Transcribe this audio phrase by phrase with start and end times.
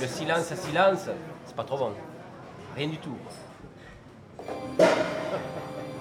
[0.00, 1.10] Le silence silence,
[1.44, 1.92] c'est pas trop bon.
[2.74, 3.16] Rien du tout.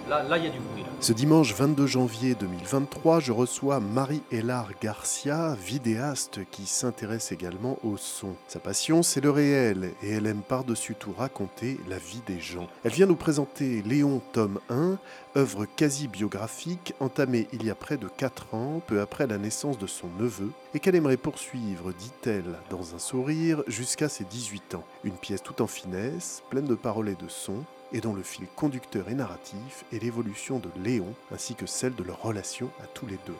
[0.09, 0.83] Là, il y a du bruit.
[1.01, 8.33] Ce dimanche 22 janvier 2023, je reçois Marie-Hélar Garcia, vidéaste qui s'intéresse également au son.
[8.47, 12.67] Sa passion, c'est le réel et elle aime par-dessus tout raconter la vie des gens.
[12.83, 14.97] Elle vient nous présenter Léon, tome 1,
[15.37, 19.77] œuvre quasi biographique entamée il y a près de 4 ans, peu après la naissance
[19.77, 24.83] de son neveu, et qu'elle aimerait poursuivre, dit-elle, dans un sourire, jusqu'à ses 18 ans.
[25.03, 28.45] Une pièce tout en finesse, pleine de paroles et de sons, et dont le fil
[28.55, 33.05] conducteur et narratif est l'évolution de Léon ainsi que celle de leur relation à tous
[33.07, 33.35] les deux.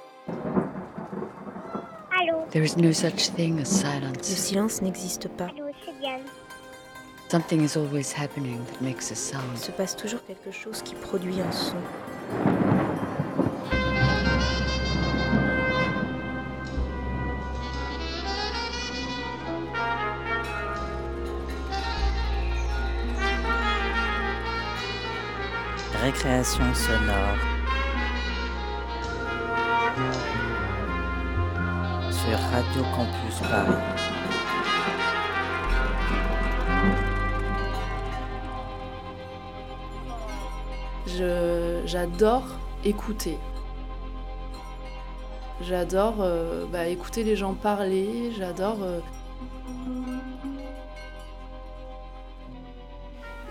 [2.20, 4.24] Allô There is no such thing as Le silence.
[4.24, 5.46] silence n'existe pas.
[5.46, 5.66] Allô.
[7.30, 9.58] Something is always happening that makes a Il sound.
[9.58, 11.76] se passe toujours quelque chose qui produit un son.
[26.44, 26.74] Sonore.
[32.12, 33.74] Sur Radio Campus Paris.
[41.86, 42.44] J'adore
[42.86, 43.38] écouter.
[45.62, 49.00] J'adore euh, bah, écouter les gens parler, j'adore euh,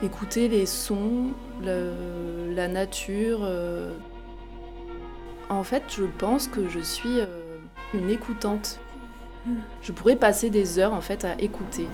[0.03, 3.41] écouter les sons, la nature.
[3.43, 3.93] euh.
[5.51, 7.59] En fait, je pense que je suis euh,
[7.95, 8.81] une écoutante.
[9.81, 11.87] Je pourrais passer des heures en fait à écouter.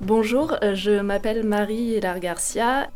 [0.00, 2.90] Bonjour, euh, je m'appelle Marie Hélar Garcia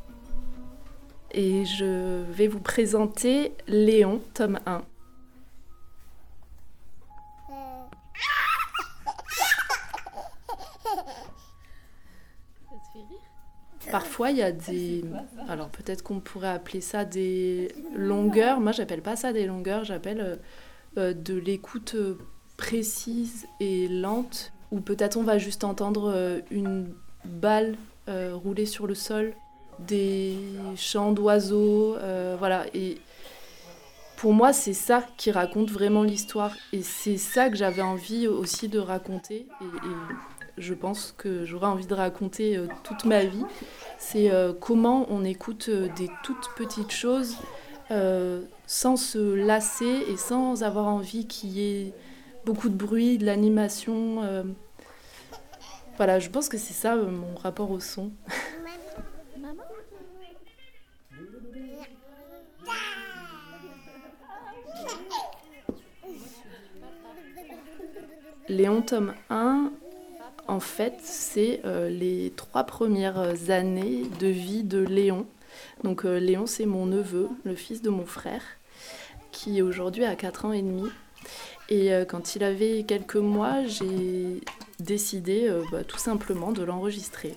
[1.33, 4.83] et je vais vous présenter Léon, tome 1.
[13.91, 15.05] Parfois, il y a des.
[15.49, 18.61] Alors, peut-être qu'on pourrait appeler ça des longueurs.
[18.61, 20.37] Moi, j'appelle pas ça des longueurs, j'appelle euh,
[20.99, 22.19] euh, de l'écoute euh,
[22.57, 24.53] précise et lente.
[24.71, 26.93] Ou peut-être on va juste entendre euh, une
[27.25, 27.77] balle
[28.09, 29.33] euh, rouler sur le sol,
[29.79, 30.37] des
[30.77, 31.97] chants d'oiseaux,
[32.39, 32.67] voilà.
[32.75, 32.99] Et
[34.17, 36.53] pour moi, c'est ça qui raconte vraiment l'histoire.
[36.73, 39.47] Et c'est ça que j'avais envie aussi de raconter.
[39.61, 43.45] Et, et je pense que j'aurais envie de raconter euh, toute ma vie.
[43.99, 47.37] C'est euh, comment on écoute euh, des toutes petites choses
[48.67, 51.95] sans se lasser et sans avoir envie qu'il y ait
[52.45, 54.45] beaucoup de bruit, de l'animation.
[55.97, 58.11] Voilà, je pense que c'est ça mon rapport au son.
[68.49, 69.71] Léon tome 1,
[70.49, 75.27] en fait, c'est euh, les trois premières années de vie de Léon.
[75.85, 78.43] Donc euh, Léon, c'est mon neveu, le fils de mon frère,
[79.31, 80.89] qui aujourd'hui a 4 ans et demi.
[81.69, 84.41] Et euh, quand il avait quelques mois, j'ai
[84.81, 87.35] décidé bah, tout simplement de l'enregistrer.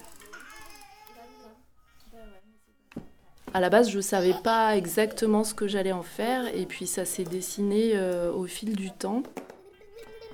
[3.53, 6.87] À la base, je ne savais pas exactement ce que j'allais en faire, et puis
[6.87, 7.99] ça s'est dessiné
[8.33, 9.23] au fil du temps.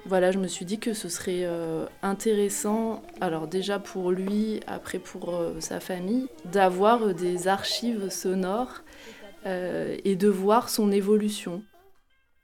[0.08, 5.00] Voilà, je me suis dit que ce serait euh, intéressant, alors déjà pour lui, après
[5.00, 8.84] pour euh, sa famille, d'avoir euh, des archives sonores
[9.46, 11.64] et de voir son évolution.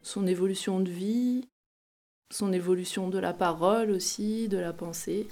[0.04, 1.50] Son évolution de vie,
[2.32, 5.28] son évolution de la parole aussi, de la pensée.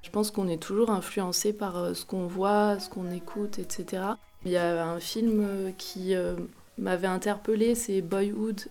[0.00, 4.04] Je pense qu'on est toujours influencé par ce qu'on voit, ce qu'on écoute, etc.
[4.46, 6.14] Il y a un film qui
[6.78, 8.62] m'avait interpellée, c'est Boyhood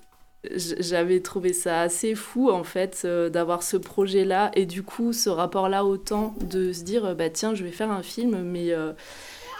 [0.44, 5.12] j'avais trouvé ça assez fou en fait euh, d'avoir ce projet là et du coup
[5.12, 8.04] ce rapport là au temps de se dire euh, bah tiens je vais faire un
[8.04, 8.94] film mais euh,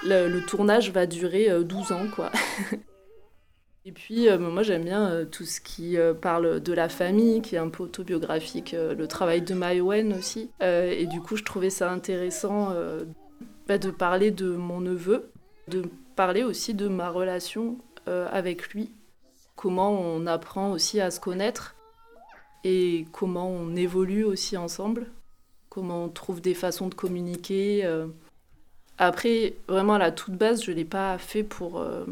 [0.06, 2.32] le, tournage va durer euh, 12 ans quoi.
[3.86, 7.70] Et puis moi j'aime bien tout ce qui parle de la famille qui est un
[7.70, 10.52] peu autobiographique le travail de Maïwen aussi.
[10.62, 12.76] Et du coup je trouvais ça intéressant
[13.68, 15.32] bah, de parler de mon neveu
[15.70, 15.84] de
[16.16, 18.92] parler aussi de ma relation avec lui
[19.60, 21.76] comment on apprend aussi à se connaître
[22.64, 25.08] et comment on évolue aussi ensemble,
[25.68, 27.82] comment on trouve des façons de communiquer.
[27.84, 28.08] euh.
[28.98, 32.06] Après, vraiment à la toute base, je ne l'ai pas fait pour, euh,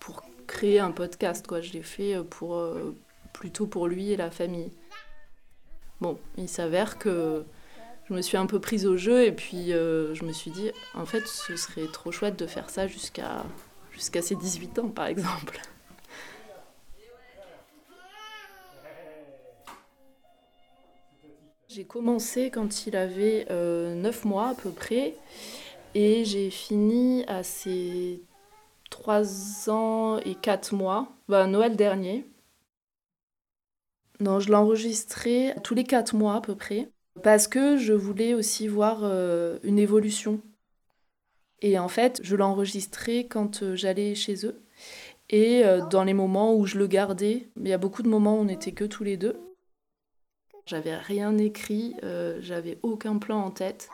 [0.00, 1.62] pour créer un podcast, quoi.
[1.62, 2.62] je l'ai fait euh, pour,
[3.32, 4.70] plutôt pour lui et la famille.
[6.02, 7.42] Bon, il s'avère que
[8.06, 11.06] je me suis un peu prise au jeu et puis je me suis dit, en
[11.06, 13.46] fait, ce serait trop chouette de faire ça jusqu'à
[13.92, 15.58] jusqu'à ses 18 ans, par exemple.
[21.74, 25.14] J'ai commencé quand il avait 9 mois à peu près
[25.94, 28.20] et j'ai fini à ses
[28.90, 32.26] 3 ans et 4 mois, bah, Noël dernier.
[34.20, 36.90] Non, je l'enregistrais tous les 4 mois à peu près
[37.22, 39.04] parce que je voulais aussi voir
[39.62, 40.40] une évolution
[41.62, 44.60] et en fait, je l'enregistrais quand euh, j'allais chez eux.
[45.30, 48.36] Et euh, dans les moments où je le gardais, il y a beaucoup de moments
[48.36, 49.40] où on n'était que tous les deux.
[50.66, 53.90] J'avais rien écrit, euh, j'avais aucun plan en tête.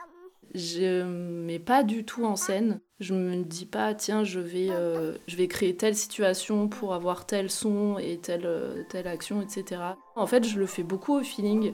[0.55, 2.79] Je mets pas du tout en scène.
[2.99, 4.69] Je me dis pas, tiens, je vais,
[5.27, 8.49] je vais créer telle situation pour avoir tel son et telle,
[8.89, 9.81] telle action, etc.
[10.15, 11.73] En fait, je le fais beaucoup au feeling.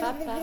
[0.00, 0.36] Papa.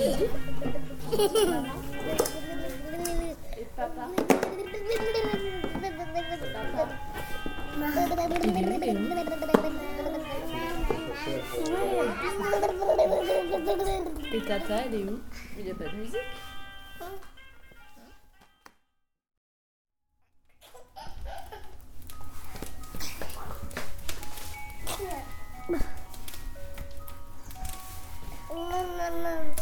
[0.00, 0.59] Et
[1.12, 1.16] Et
[3.76, 4.06] papa.
[14.32, 15.18] Et tata, elle est où?
[15.58, 16.16] Il n'y a pas de musique?
[29.10, 29.59] Basta.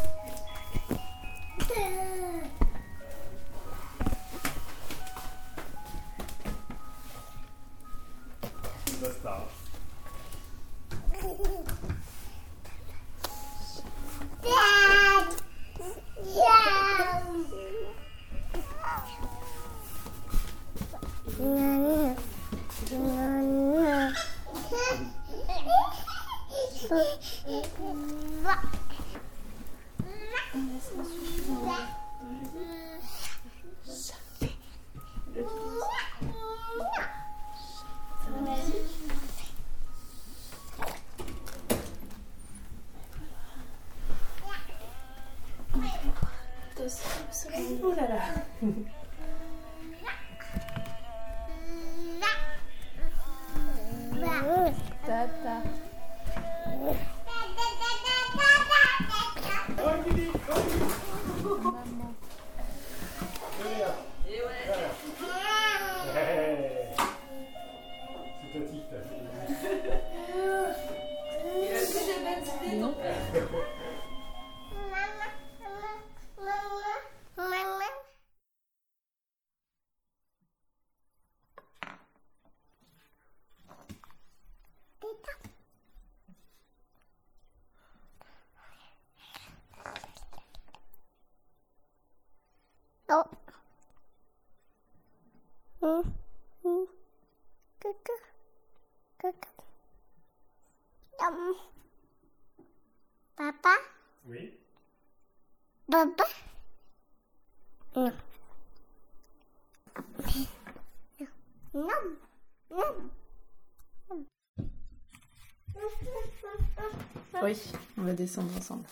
[118.19, 118.83] Descendre ensemble.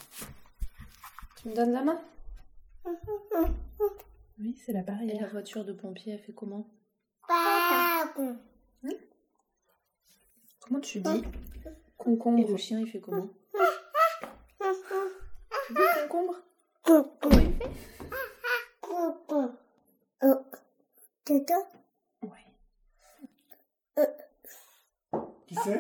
[1.36, 2.02] Tu me donnes la main?
[4.40, 5.16] Oui, c'est la barrière.
[5.16, 6.68] Et la voiture de pompier, elle fait comment?
[10.62, 11.24] Comment tu dis?
[11.98, 12.40] Concombre.
[12.40, 13.30] Et le chien, il fait comment
[15.68, 16.36] Tu dis concombre
[16.84, 17.72] Comment il fait
[22.24, 22.46] Ouais.
[25.48, 25.80] Qui c'est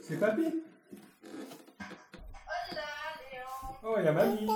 [0.00, 0.62] C'est papy
[3.84, 4.46] Oh, il y a mamie.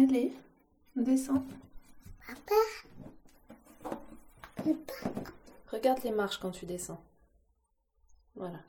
[0.00, 0.32] Allez,
[0.96, 1.42] on descend.
[5.72, 7.02] Regarde les marches quand tu descends.
[8.36, 8.60] Voilà.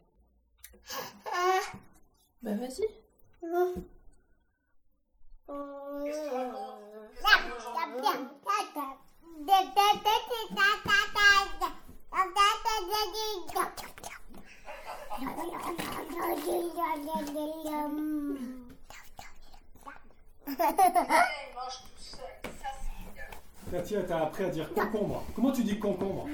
[2.41, 2.87] Bah vas-y.
[24.39, 25.23] À dire concombre.
[25.35, 26.25] Comment tu dis concombre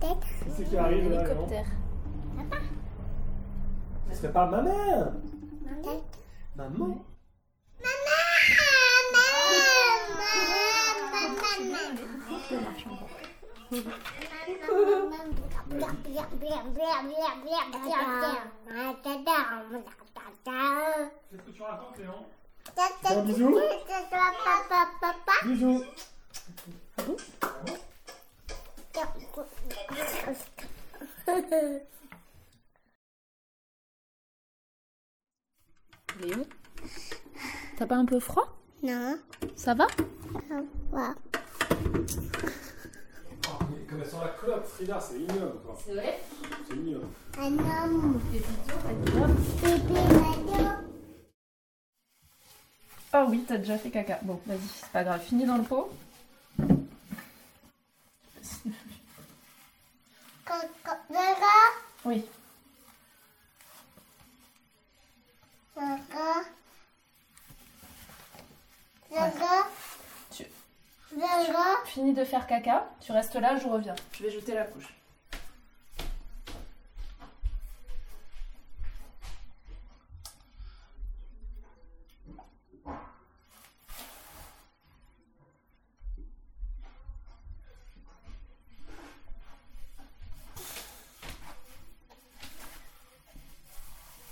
[0.00, 0.10] Qui
[0.56, 1.66] c'est qui arrive là Léon Hélicoptère.
[4.10, 5.12] Ce serait pas ma mère
[6.54, 7.04] Maman
[21.30, 22.26] Qu'est-ce que tu racontes, Léon
[23.04, 23.60] Un bisou
[25.44, 25.84] Bisous
[36.20, 36.46] Léon
[37.76, 38.56] T'as pas un peu froid
[39.66, 39.88] Ça va
[40.92, 41.12] voilà.
[43.48, 45.76] Oh, mais Comme elles sont la clope, Frida, c'est ignoble quoi.
[45.84, 46.20] C'est vrai
[46.68, 47.06] C'est ignoble.
[47.36, 48.20] Un homme.
[53.12, 54.20] Ah oui, t'as déjà fait caca.
[54.22, 55.20] Bon, vas-y, c'est pas grave.
[55.20, 55.90] Finis dans le pot.
[60.44, 61.72] Coco, Vera,
[62.04, 62.24] Oui.
[65.74, 66.44] Vera,
[69.10, 69.68] Vera,
[70.30, 70.44] Tu
[71.12, 71.84] Vera.
[71.86, 72.88] finis de faire caca.
[73.00, 73.94] Tu restes là, je reviens.
[74.12, 74.92] Je vais jeter la couche.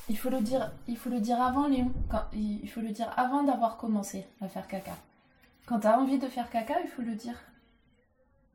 [0.09, 1.93] Il faut le dire, il faut le dire avant Léon.
[2.11, 4.97] Quand, il il faut le dire avant d'avoir commencé à faire caca.
[5.67, 7.37] Quand t'as envie de faire caca, il faut le dire.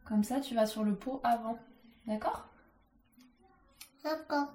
[0.09, 1.59] Comme ça, tu vas sur le pot avant.
[2.07, 2.47] D'accord?
[4.03, 4.47] D'accord,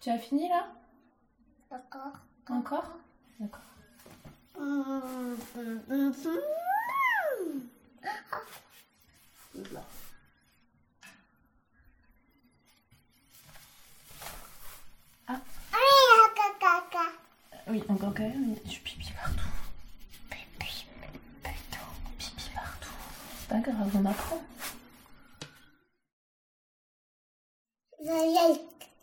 [0.00, 0.68] Tu as fini là?
[1.68, 2.12] D'accord.
[2.48, 2.96] Encore?
[3.40, 3.60] D'accord.
[4.56, 5.00] Ah,
[16.60, 17.10] caca.
[17.66, 18.80] Oui, encore quand même, partout.
[18.84, 19.07] Pipi
[23.48, 24.42] C'est pas grave, on apprend.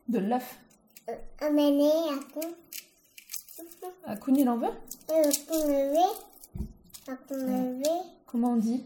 [0.08, 0.60] De l'œuf.
[1.40, 2.56] amener à coup.
[4.06, 4.68] À Koun, il en veut?
[5.10, 5.32] Euh.
[8.28, 8.84] Comment on dit?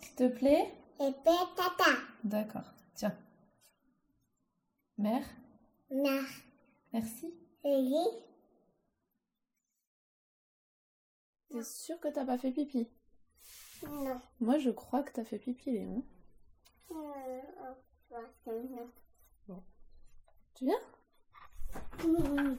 [0.00, 0.72] S'il te plaît?
[0.98, 1.90] Tata.
[2.24, 2.72] D'accord.
[2.94, 3.14] Tiens.
[4.96, 5.24] Mère,
[5.90, 6.20] Na.
[6.94, 7.34] merci.
[7.64, 7.94] Oui.
[11.50, 12.88] T'es sûr que t'as pas fait pipi?
[13.86, 14.20] Non.
[14.40, 16.02] Moi, je crois que t'as fait pipi, Léon.
[16.90, 17.40] Euh,
[19.48, 19.62] non.
[20.54, 20.80] Tu viens?
[22.06, 22.58] Non.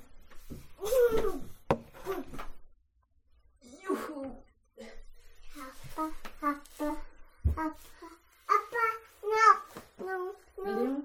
[10.66, 11.04] Léon,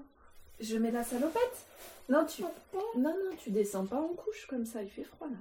[0.59, 1.65] je mets la salopette
[2.09, 2.43] Non, tu...
[2.43, 2.49] Non,
[2.95, 5.37] non, tu descends pas en couche comme ça, il fait froid là.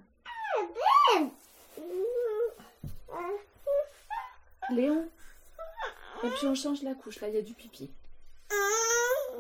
[4.75, 5.09] Léon
[6.25, 7.91] Et puis on change la couche, là, il y a du pipi.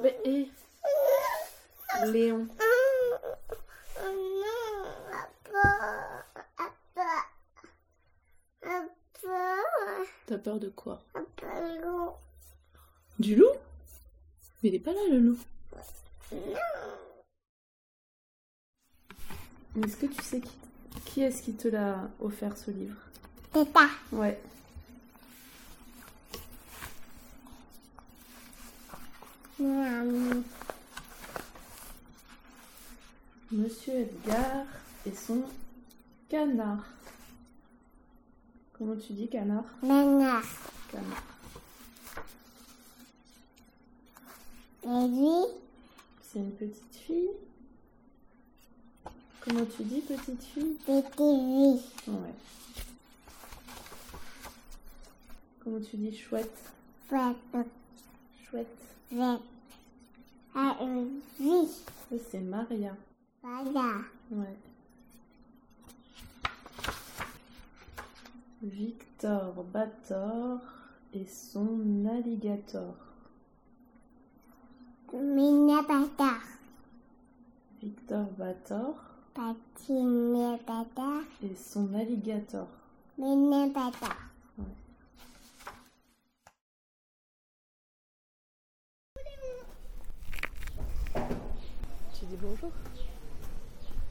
[0.02, 0.18] Mais,
[2.06, 2.48] Léon,
[10.26, 11.02] T'as peur de quoi?
[13.18, 13.52] Du loup?
[14.62, 15.38] Mais il est pas là le loup.
[19.82, 20.56] Est-ce que tu sais qui,
[21.04, 22.96] qui est-ce qui te l'a offert ce livre?
[23.52, 23.88] Tata.
[24.12, 24.40] Ouais.
[33.50, 34.66] Monsieur Edgar
[35.06, 35.42] et son
[36.28, 36.84] canard.
[38.76, 39.64] Comment tu dis canard?
[39.82, 40.42] Nana.
[40.92, 41.22] Canard.
[44.82, 45.46] Et lui,
[46.20, 47.30] C'est une petite fille.
[49.40, 50.76] Comment tu dis petite fille?
[50.84, 51.80] C'était lui.
[52.08, 52.34] Ouais.
[55.62, 56.54] Comment tu dis chouette?
[57.08, 57.36] Chouette.
[58.50, 58.66] Chouette.
[59.08, 59.53] Chouette.
[60.54, 61.04] Ah, euh,
[61.40, 61.68] oui.
[62.30, 62.94] C'est Maria.
[63.42, 63.96] Voilà.
[64.30, 64.56] Ouais.
[68.62, 70.60] Victor Bator
[71.12, 72.94] et son alligator.
[75.12, 76.34] Mina Bata.
[77.82, 78.94] Victor Bator
[79.34, 81.20] Pati Mina Bata.
[81.42, 82.68] et son alligator.
[83.18, 84.14] Mina Bata.
[84.56, 84.62] Tu
[92.44, 92.70] bonjour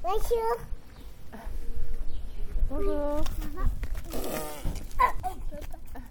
[0.01, 0.55] Bonjour.
[2.69, 3.21] Bonjour.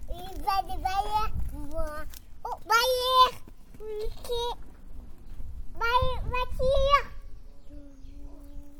[0.09, 1.33] Il va des barrières.
[1.53, 1.85] Moi.
[2.45, 3.33] Oh, barrière.
[3.79, 4.29] Ok.
[5.73, 7.03] Barrière, voiture.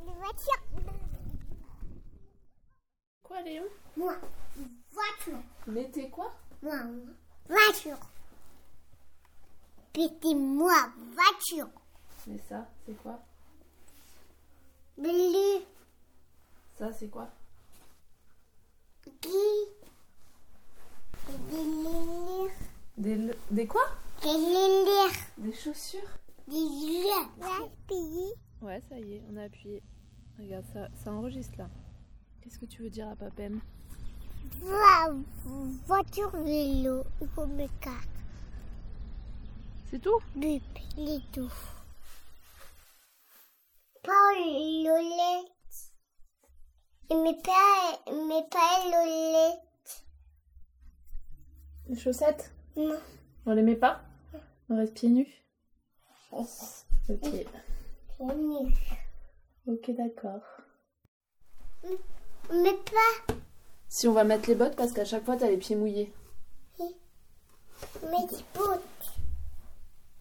[0.01, 0.63] Une voiture.
[3.23, 3.65] Quoi Léon?
[3.97, 4.15] Moi.
[4.91, 5.43] Voiture.
[5.67, 6.33] Mettez quoi?
[6.61, 6.79] Moi.
[7.49, 7.99] Voiture.
[9.91, 10.89] Petit moi.
[11.13, 11.69] Voiture.
[12.25, 13.19] Mais ça, c'est quoi?
[14.97, 15.61] Bleu.
[16.77, 17.29] Ça, c'est quoi?
[19.21, 19.29] Qui.
[21.27, 22.51] Des lumières.
[22.97, 23.83] des, le- des quoi?
[24.21, 25.11] Des lumières.
[25.37, 26.01] Des chaussures?
[26.47, 27.29] Des lumières.
[27.87, 28.33] Pays.
[28.61, 29.81] Ouais, ça y est, on a appuyé.
[30.39, 31.69] Regarde, ça, ça enregistre là.
[32.41, 33.59] Qu'est-ce que tu veux dire à Papem?
[34.61, 35.23] Vo-
[35.85, 37.03] Voiture, vélo.
[37.21, 38.07] Il faut me carte.
[39.89, 40.19] C'est tout?
[40.35, 40.61] Bup,
[40.97, 41.51] les tout.
[44.03, 45.51] Pas l'olette.
[47.09, 50.03] Mais pas, mais pas l'olette.
[51.87, 52.99] Les chaussettes Non.
[53.45, 54.01] On les met pas?
[54.69, 55.45] On reste pieds nus?
[56.31, 56.47] Ok.
[57.05, 58.73] C'est nul.
[59.67, 60.41] Ok, d'accord.
[62.51, 63.33] Mais pas,
[63.89, 66.13] Si on va mettre les bottes parce qu'à chaque fois t'as les pieds mouillés.
[66.79, 68.81] mais des bottes.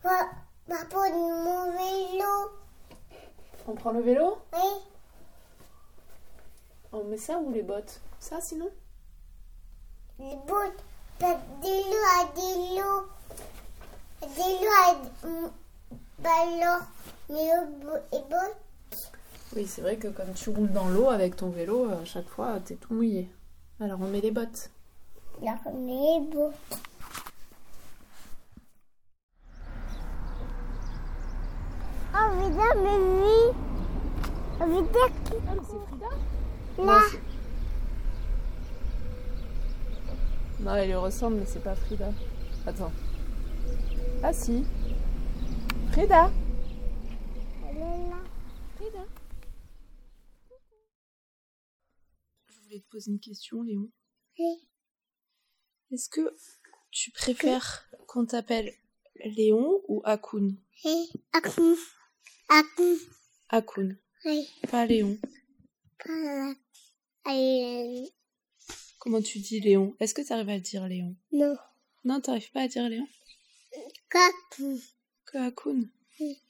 [0.03, 0.29] Va,
[0.69, 2.62] va prendre mon vélo.
[3.69, 4.69] On prend le vélo Oui.
[6.93, 8.01] On met ça ou les bottes?
[8.21, 8.69] Ça sinon?
[10.19, 10.85] Les bottes.
[11.21, 13.07] Des lots à des lots.
[14.21, 15.51] Des lots à.
[16.19, 16.83] Bah alors,
[17.29, 17.51] les
[17.85, 18.57] bo- les bottes.
[19.55, 22.59] Oui, c'est vrai que comme tu roules dans l'eau avec ton vélo, à chaque fois
[22.65, 23.29] t'es tout mouillé.
[23.81, 24.71] Alors on met les bottes.
[25.41, 26.55] Là, on met les bottes.
[32.53, 33.55] Putain, mais oui.
[33.55, 34.83] Qui- Ah, mais
[35.65, 36.09] c'est Frida
[36.79, 37.01] là.
[40.61, 42.11] Non, elle lui ressemble, mais c'est pas Frida.
[42.67, 42.93] Attends.
[44.23, 44.65] Ah si.
[45.93, 46.31] Frida
[47.71, 48.17] Elle est là.
[48.77, 49.05] Frida
[52.49, 53.89] Je voulais te poser une question, Léon.
[54.39, 54.69] Oui.
[55.91, 56.37] Est-ce que
[56.91, 58.73] tu préfères qu'on t'appelle
[59.25, 60.51] Léon ou Akun
[60.85, 61.11] Oui.
[61.33, 61.75] Akun.
[62.55, 62.97] Akun.
[63.49, 64.47] Akun, Oui.
[64.71, 65.17] pas Léon.
[66.05, 67.35] Pas
[68.99, 69.97] Comment tu dis Léon?
[70.01, 71.17] Est-ce que tu arrives à dire Léon?
[71.33, 71.57] Non.
[72.05, 73.07] Non, t'arrives pas à dire Léon?
[74.11, 74.77] Kakun.
[75.25, 75.81] Que Akun
[76.21, 76.43] Oui.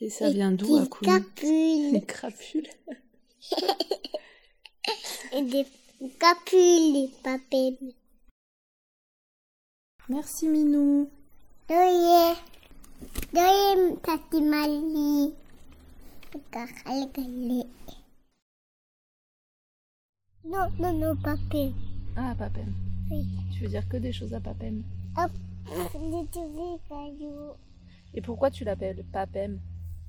[0.00, 1.18] Et ça vient d'où Des Akun?
[1.20, 1.92] Capules.
[1.92, 2.70] Les crapules.
[5.34, 5.66] Et des
[6.18, 7.78] capules, les papiers.
[10.08, 11.10] Merci Minou.
[11.68, 12.36] Doye.
[13.32, 15.34] Doye, tati mali.
[16.50, 17.66] Kakale
[20.44, 21.72] Non, non, non, papier.
[22.16, 22.72] Ah, Papem.
[23.10, 23.26] Oui.
[23.52, 24.82] Tu veux dire que des choses à Papem.
[25.16, 25.30] Hop.
[26.88, 27.52] Cailloux.
[28.14, 29.60] Et pourquoi tu l'appelles Papem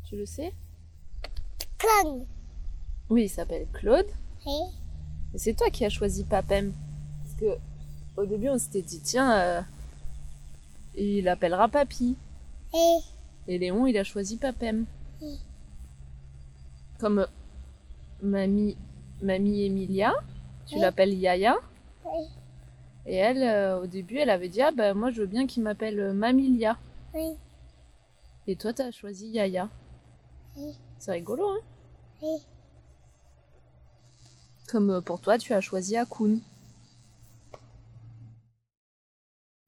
[0.05, 0.53] Tu le sais?
[1.77, 2.25] Clang.
[3.09, 4.07] Oui, il s'appelle Claude.
[4.45, 4.59] Oui.
[5.33, 6.73] Et c'est toi qui as choisi Papem.
[7.23, 7.57] Parce que
[8.17, 9.61] au début, on s'était dit, tiens, euh,
[10.95, 12.15] il appellera Papy.
[13.47, 14.85] Et Léon, il a choisi Papem.
[15.21, 15.39] Oui.
[16.99, 17.27] Comme
[18.21, 18.77] mamie,
[19.21, 20.13] mamie Emilia,
[20.65, 20.81] tu Oui.
[20.81, 21.55] l'appelles Yaya.
[22.05, 22.25] Oui.
[23.05, 25.63] Et elle, euh, au début, elle avait dit Ah, bah, moi, je veux bien qu'il
[25.63, 26.77] m'appelle euh, Mamilia.
[27.13, 27.33] Oui,
[28.47, 29.69] Et toi, t'as choisi Yaya.
[30.57, 31.59] oui, C'est rigolo, hein
[32.21, 32.37] oui.
[34.69, 36.37] Comme euh, pour toi, tu as choisi Akun.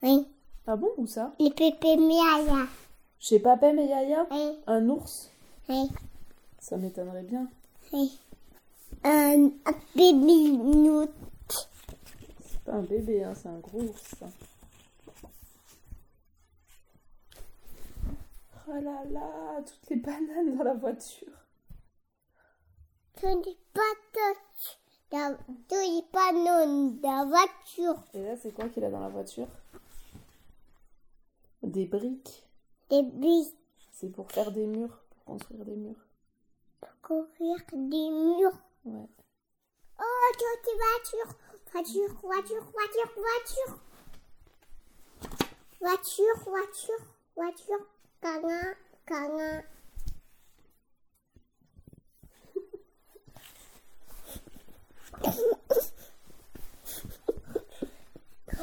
[0.01, 0.25] Oui,
[0.67, 1.33] Ah bon, où ça?
[1.39, 2.67] Les pépés miaïa.
[3.19, 5.31] Chez Papem et Yaya Oui, Un ours
[5.67, 5.89] oui,
[6.59, 7.47] Ça m'étonnerait bien.
[7.93, 8.19] oui.
[9.03, 11.07] Un, un bébé nous.
[11.49, 14.15] C'est pas un bébé, hein, c'est un gros ours.
[14.19, 14.27] ça.
[18.67, 21.27] Oh là là, toutes les bananes dans la voiture.
[23.23, 23.81] N'est pas
[24.13, 24.77] touch.
[25.11, 28.03] Dans tous les panneaux de la voiture.
[28.13, 29.47] Et là, c'est quoi qu'il a dans la voiture?
[31.63, 32.44] Des briques.
[32.89, 33.47] Des bus
[33.91, 36.05] C'est pour faire des murs, pour construire des murs.
[36.79, 38.59] pour courir des murs.
[38.85, 39.09] Ouais.
[39.99, 41.35] Oh, toutes voiture.
[41.71, 43.79] Voiture, voiture, voiture, voiture.
[45.81, 47.87] Voiture, voiture, voiture.
[48.21, 49.63] Cana, cana.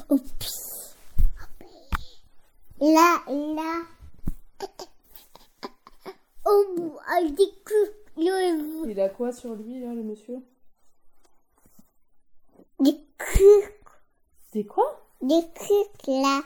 [0.08, 0.96] Oups.
[2.80, 4.02] Là, là.
[8.16, 10.38] Le, Il a quoi sur lui, là, le monsieur?
[12.81, 13.72] Des culs,
[14.53, 15.01] Des quoi?
[15.22, 16.40] Des culs là.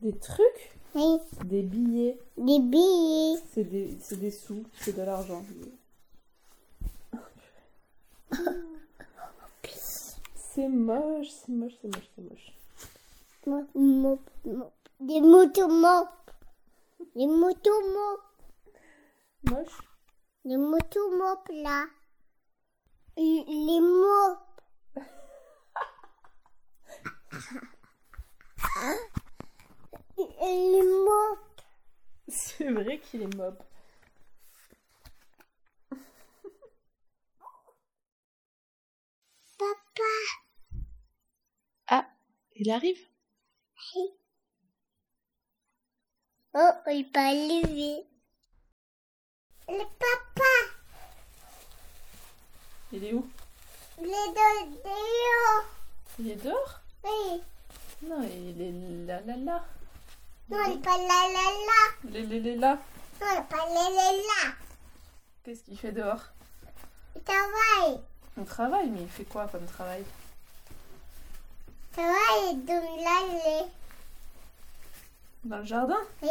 [0.00, 0.76] Des trucs?
[0.94, 2.18] Oui, Des billets.
[2.36, 3.38] des billets.
[3.52, 5.42] C'est des, c'est des sous, c'est de l'argent.
[10.34, 12.52] C'est moche, c'est moche, c'est moche, c'est moche.
[13.46, 14.70] Mo- mo- mo-
[15.00, 16.08] Des motomopes.
[17.14, 18.20] Des motomopes.
[19.50, 19.80] Moche
[20.44, 21.86] Les motomopes là.
[23.16, 24.52] Les les mopes.
[30.18, 31.60] Les mopes.
[32.28, 33.56] C'est vrai qu'il est mob.
[39.58, 40.02] Papa.
[41.88, 42.08] Ah,
[42.56, 43.11] il arrive
[46.54, 48.04] Oh, il va lever.
[49.68, 50.52] Le papa.
[52.92, 53.26] Il est où?
[53.98, 54.32] Il est
[54.84, 55.64] dehors.
[56.18, 56.80] Il est dehors?
[57.04, 57.42] Oui.
[58.02, 59.64] Non, il est là, là, là.
[60.50, 61.80] Non, il est pas là, là, là.
[62.04, 62.78] Il est, il est là.
[63.18, 64.52] Non, il est pas là, là, là.
[65.42, 66.24] Qu'est-ce qu'il fait dehors?
[67.16, 68.00] Il travaille.
[68.36, 70.04] On travaille, mais il fait quoi comme travail?
[71.88, 73.70] Il travaille dans l'allée.
[75.44, 76.00] Dans le jardin?
[76.22, 76.28] Oui.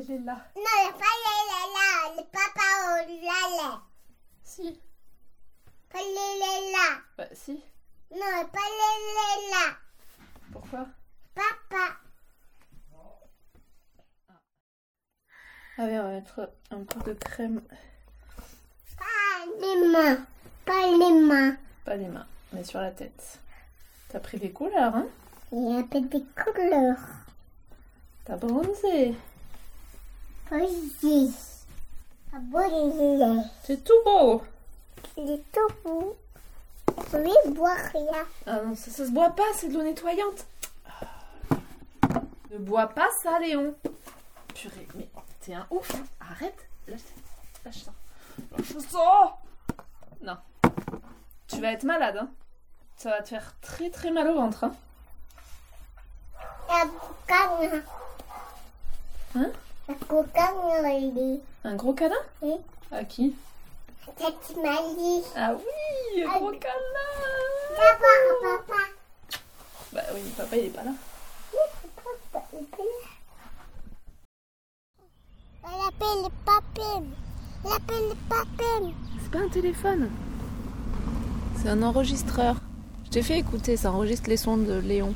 [0.00, 0.36] Est là.
[0.56, 1.88] Non, il n'est pas là, là, là.
[2.16, 3.78] Le papa au lait.
[4.42, 4.80] Si.
[5.90, 6.88] Pas là.
[7.16, 7.62] Bah, si.
[8.10, 8.68] Non, pas
[9.52, 9.76] là.
[10.52, 10.86] Pourquoi
[11.34, 11.96] Papa.
[15.78, 17.62] Allez, on va mettre un peu de crème.
[18.98, 20.26] Pas les mains.
[20.64, 21.56] Pas les mains.
[21.84, 23.38] Pas les mains, mais sur la tête.
[24.08, 25.06] T'as pris des couleurs, hein?
[25.52, 26.98] Il y a un peu de couleurs.
[28.24, 29.14] T'as bronzé.
[30.50, 31.32] Vas-y.
[32.32, 33.44] Ah est.
[33.64, 34.42] C'est tout beau.
[35.16, 36.16] Il est tout beau.
[37.14, 38.26] Oui, boire rien.
[38.46, 40.46] Ah non, ça, ça se boit pas, c'est de l'eau nettoyante.
[42.50, 43.74] Ne bois pas ça, Léon.
[44.54, 45.08] Purée, mais
[45.40, 45.94] t'es un ouf.
[45.94, 46.04] hein.
[46.20, 46.68] Arrête.
[46.88, 47.00] Lâche,
[47.64, 47.92] lâche ça.
[48.56, 49.38] Lâche ça.
[50.22, 50.36] Non.
[51.50, 52.28] Tu vas être malade, hein.
[52.96, 54.74] Ça va te faire très très mal au ventre, hein.
[59.34, 59.50] Hein?
[59.88, 60.54] La cocagne,
[61.00, 61.40] il est.
[61.64, 62.14] Un gros câlin?
[62.40, 62.54] Oui.
[62.92, 63.36] À qui?
[64.16, 65.24] Tati Mali.
[65.36, 66.74] Ah oui, un gros câlin.
[67.76, 68.06] Papa,
[68.42, 68.82] papa.
[69.92, 70.92] Bah oui, mais papa il est pas là.
[72.32, 73.08] Papa, il est là.
[75.64, 77.14] Elle appelle le papem.
[77.64, 78.94] Elle appelle le papem.
[79.22, 80.10] C'est pas un téléphone.
[81.62, 82.56] C'est un enregistreur.
[83.04, 85.12] Je t'ai fait écouter, ça enregistre les sons de Léon.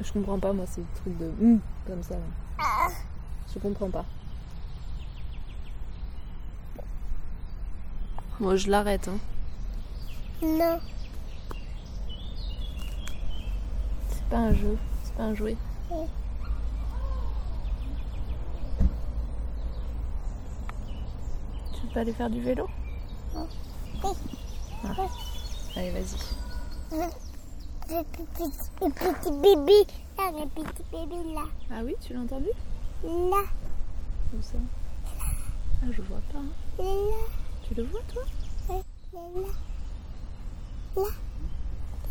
[0.00, 2.14] Je comprends pas, moi, ces trucs de hum, comme ça.
[2.14, 2.88] là.
[3.52, 4.06] Je comprends pas.
[8.40, 9.06] Moi, je l'arrête.
[9.08, 9.18] Hein.
[10.42, 10.80] Non.
[14.08, 15.56] C'est pas un jeu, c'est pas un jouet.
[15.90, 16.06] Oui.
[21.98, 22.68] Pas aller faire du vélo
[23.34, 23.42] Oui.
[24.84, 24.94] Ah.
[25.74, 26.16] Allez, vas-y.
[26.92, 29.84] Le petit, le petit bébé.
[30.16, 31.42] Là, le petit bébé là.
[31.72, 32.50] Ah oui, tu l'as entendu
[33.02, 33.42] Là,
[34.32, 34.58] Où ça
[35.82, 36.38] Ah, je vois pas.
[36.38, 36.44] hein.
[36.78, 36.84] là,
[37.66, 38.22] Tu le vois, toi
[38.68, 38.74] là,
[39.34, 39.48] là.
[40.94, 41.02] Là,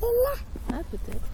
[0.02, 0.34] là.
[0.73, 1.30] Ah, peut-être.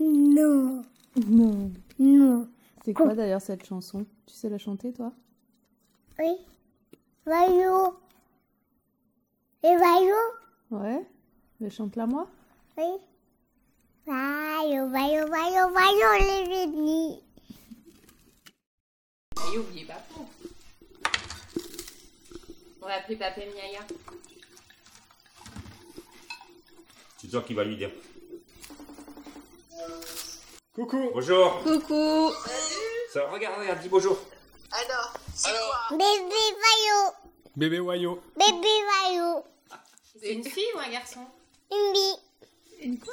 [0.00, 0.82] Non,
[1.28, 1.70] Non.
[2.92, 4.04] C'est quoi d'ailleurs cette chanson?
[4.26, 5.14] Tu sais la chanter, toi?
[6.18, 6.36] Oui.
[7.24, 7.94] Voyou.
[9.62, 10.14] Et voyou
[10.70, 11.06] Ouais.
[11.58, 12.28] Mais chante-la moi.
[12.76, 12.84] Oui.
[14.04, 17.22] Voyou, voyou, voyou, voyou, les vénis.
[19.54, 20.26] Et oubliez pas pour.
[22.82, 23.86] On va appeler Papa Miaya.
[27.16, 27.90] C'est toi qui va lui dire.
[30.74, 31.10] Coucou.
[31.12, 31.62] Bonjour.
[31.64, 32.32] Coucou
[33.12, 34.18] Ça, regarde, regarde, dis bonjour.
[35.90, 37.12] Bébé voyou.
[37.54, 38.22] Bébé Wayo.
[38.38, 39.44] Bébé voyou.
[40.18, 41.26] C'est une fille ou un garçon
[41.70, 42.16] Une bille.
[42.80, 43.12] Une quoi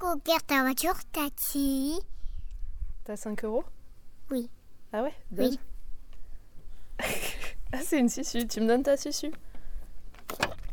[0.00, 1.98] Regarde ta voiture, Tati.
[3.04, 3.64] T'as 5 euros?
[4.30, 4.48] Oui.
[4.92, 5.14] Ah ouais?
[5.36, 5.58] Oui.
[7.72, 8.46] ah, c'est une susu.
[8.46, 9.30] Tu me donnes ta susu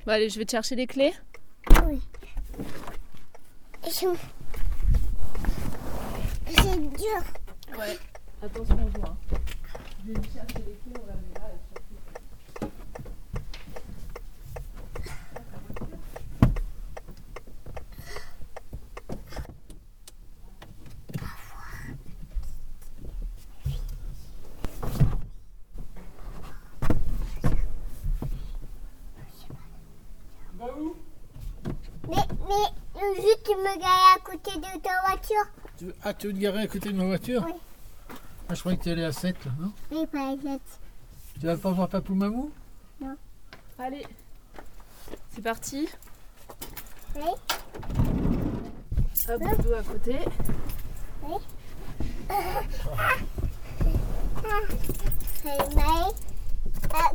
[0.06, 1.14] Bon, allez, je vais te chercher les clés.
[1.86, 2.00] Oui.
[3.86, 4.16] Je-
[6.48, 7.78] C'est dur.
[7.78, 7.98] Ouais.
[8.42, 9.18] Attention aux joints.
[10.06, 12.70] Je vais lui chercher les clés, on la met là.
[32.08, 35.46] Mais, mais, le jus, tu me gares à côté de ta voiture.
[35.78, 37.54] Tu veux- Ah, tu veux te garer à côté de ma voiture Oui.
[38.48, 40.80] Ah, je croyais que tu allais à 7, là, non Oui, pas cette.
[41.40, 42.52] Tu vas pas voir Papou Mamou
[43.78, 44.06] Allez.
[45.34, 45.90] C'est parti.
[47.16, 47.22] Oui.
[49.28, 50.18] Hop, doudou à côté.
[55.44, 55.58] Mais,
[56.94, 57.12] ah,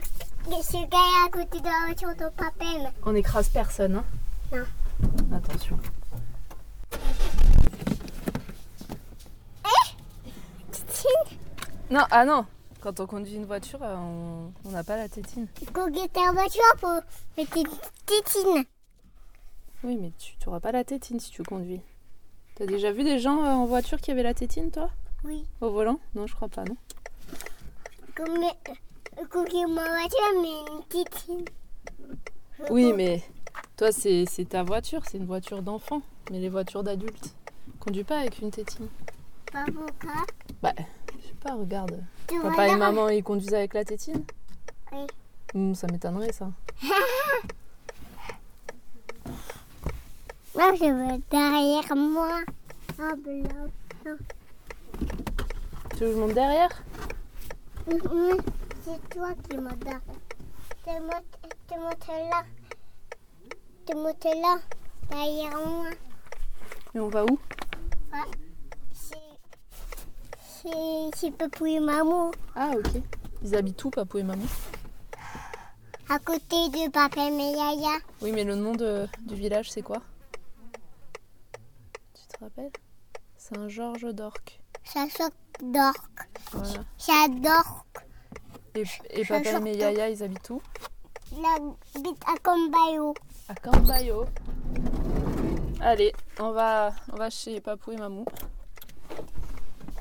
[0.46, 2.64] je suis à côté de la voiture de papa.
[3.04, 4.04] On n'écrase personne, hein
[4.52, 5.36] Non.
[5.36, 5.78] Attention.
[11.90, 12.46] Non, ah non.
[12.81, 15.48] Quand on conduit une voiture, euh, on on n'a pas la tétine.
[15.72, 17.00] go get ta voiture pour
[17.37, 17.66] mettre une
[18.07, 18.64] titine.
[19.83, 21.81] Oui, mais tu n'auras pas la tétine si tu conduis.
[22.55, 24.90] T'as déjà vu des gens euh, en voiture qui avaient la tétine, toi?
[25.24, 25.44] Oui.
[25.61, 25.98] Au volant?
[26.14, 26.76] Non, je crois pas, non
[28.14, 31.44] Comme ma voiture, mais une titine.
[32.70, 33.22] Oui, mais
[33.76, 36.03] toi, c'est c'est ta voiture, c'est une voiture d'enfant.
[36.31, 37.35] Mais les voitures d'adultes,
[37.81, 38.88] conduis pas avec une tétine.
[39.53, 40.22] Pas pourquoi.
[40.62, 40.74] Bah,
[41.30, 42.02] sais pas, regarde.
[42.26, 44.24] Tu Papa et maman, ils conduisent avec la tétine
[44.92, 45.06] Oui.
[45.54, 46.50] Hmm, ça m'étonnerait, ça.
[50.54, 52.40] Moi, je veux derrière moi.
[52.98, 53.12] Ah.
[53.24, 54.18] Tu veux
[55.98, 56.82] que je monte derrière?
[57.86, 60.00] C'est toi qui me donnes.
[60.84, 61.38] Tu montes,
[61.68, 62.42] tu montes là.
[63.86, 64.58] Tu montes là,
[65.08, 65.90] derrière moi.
[66.94, 67.38] Et on va où?
[68.12, 68.49] C'est-
[71.16, 72.31] C'est Papou et Maman.
[72.55, 73.03] Ah, ok.
[73.42, 74.44] Ils habitent où, Papou et Maman
[76.11, 77.96] À côté de Papa et Yaya.
[78.20, 80.03] Oui, mais le nom de- du village, c'est quoi?
[82.14, 82.73] Tu te rappelles?
[83.38, 84.61] Saint-Georges d'Orc.
[84.85, 85.31] Ça sort
[85.62, 86.29] d'orque.
[86.53, 86.85] Voilà.
[86.99, 87.87] J'adore
[88.75, 90.61] Et, et papa et Yaya, ils habitent où?
[91.33, 91.57] La
[92.01, 93.14] bite à Combayo.
[93.49, 94.25] À Cambayo.
[95.81, 98.25] Allez, on va, on va chez Papou et Mamou.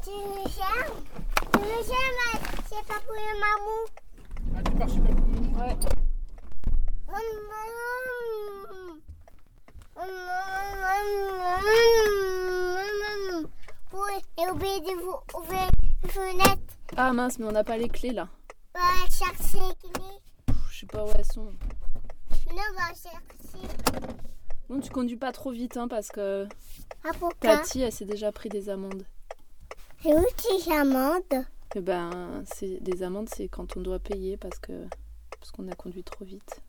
[0.04, 1.04] Tu me charmes
[1.52, 3.82] Tu me charmes C'est Papou et Mamou.
[4.56, 6.00] Ah, tu pars chez Papou Mamou
[13.94, 14.22] Ouais.
[14.38, 15.70] Et oubliez de vous ouvrir
[16.04, 16.60] les fenêtres.
[16.96, 18.28] Ah mince, mais on n'a pas les clés là.
[18.76, 20.06] On va chercher les clés.
[20.46, 21.44] Pff, Je sais pas où elles sont.
[21.46, 21.54] Non,
[22.72, 23.68] on va chercher.
[24.70, 26.48] Non, tu conduis pas trop vite hein, parce que
[27.04, 29.06] Ah, pourquoi Tati, elle s'est déjà pris des amendes.
[30.06, 31.46] Et où tu amendes?
[31.76, 34.88] Eh ben, c'est des amendes, c'est quand on doit payer parce que
[35.38, 36.62] parce qu'on a conduit trop vite.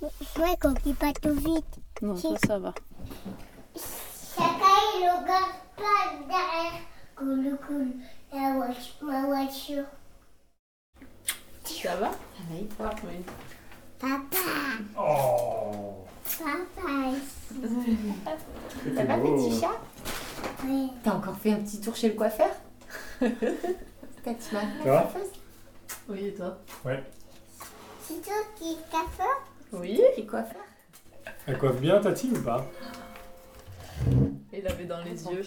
[0.00, 1.78] Ouais, qu'on ne pas tout vite.
[2.00, 2.74] Non, toi ça va.
[3.76, 6.80] Chacun il regarde pas derrière.
[7.16, 7.88] Cool, cool.
[8.32, 9.84] La voiture, ma voiture.
[11.64, 12.10] Ça va?
[12.10, 12.90] Ça toi
[14.02, 14.36] Papa.
[14.98, 18.08] Oh Papa ici.
[18.96, 19.80] Ça va, petit chat
[20.64, 20.90] Oui.
[21.04, 22.50] T'as encore fait un petit tour chez le coiffeur
[23.20, 25.04] T'as tu m'as
[26.08, 27.00] Oui, et toi Ouais.
[28.02, 30.00] C'est toi qui es coiffeur Oui.
[30.16, 30.64] Qui coiffeur
[31.46, 32.66] Elle coiffe bien Tati ou pas
[34.52, 35.44] Il avait dans les yeux.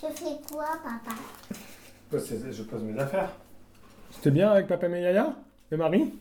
[0.00, 1.14] Je fais quoi, papa?
[2.12, 3.30] Je pose mes affaires.
[4.10, 5.34] C'était bien avec papa et Yaya
[5.72, 6.14] Et Marie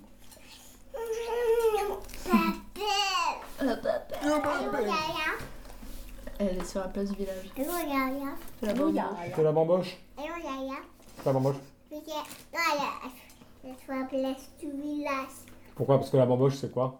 [6.39, 7.51] Elle est sur la place du village.
[7.57, 9.05] Allô, Yaya C'est la bamboche.
[9.35, 9.97] C'est la bamboche?
[10.17, 10.79] Allô, Yaya
[11.17, 11.55] C'est la bamboche.
[11.91, 15.27] Je suis à la place du village.
[15.75, 15.99] Pourquoi?
[15.99, 16.99] Parce que la bamboche, c'est quoi?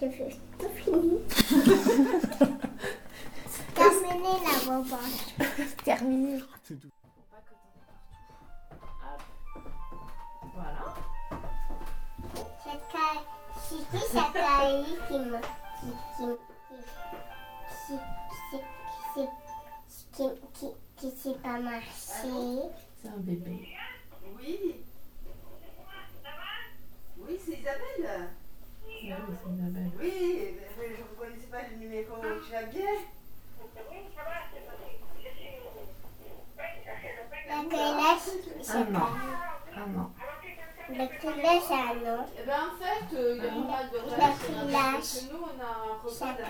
[0.00, 1.18] Je fais tout fini.
[3.74, 5.34] Terminé la bamboche.
[5.84, 6.38] Terminé.
[6.62, 6.88] C'est tout.
[13.68, 15.38] C'était Satan qui me.
[20.96, 21.90] qui s'est pas marché.
[23.00, 23.68] C'est un bébé.
[24.36, 24.74] Oui.
[27.18, 28.28] Oui, c'est Isabelle.
[28.86, 29.90] Oui, c'est Isabelle.
[30.00, 32.16] Oui, je ne reconnaissais pas le numéro.
[32.22, 32.94] Tu vas bien
[39.80, 40.17] Oui,
[40.88, 42.24] bah, tu lâches un.
[42.34, 44.38] Eh ben, en fait, euh, il y a pas de relâche.
[44.94, 46.44] Parce que Nous, on a un repas d'un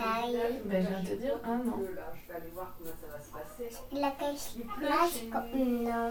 [0.64, 1.81] Ben, je viens de te dire un nom.
[1.81, 3.68] Euh, je vais aller voir comment ça va se passer.
[3.92, 5.51] La cache lâche comme
[5.83, 6.11] non.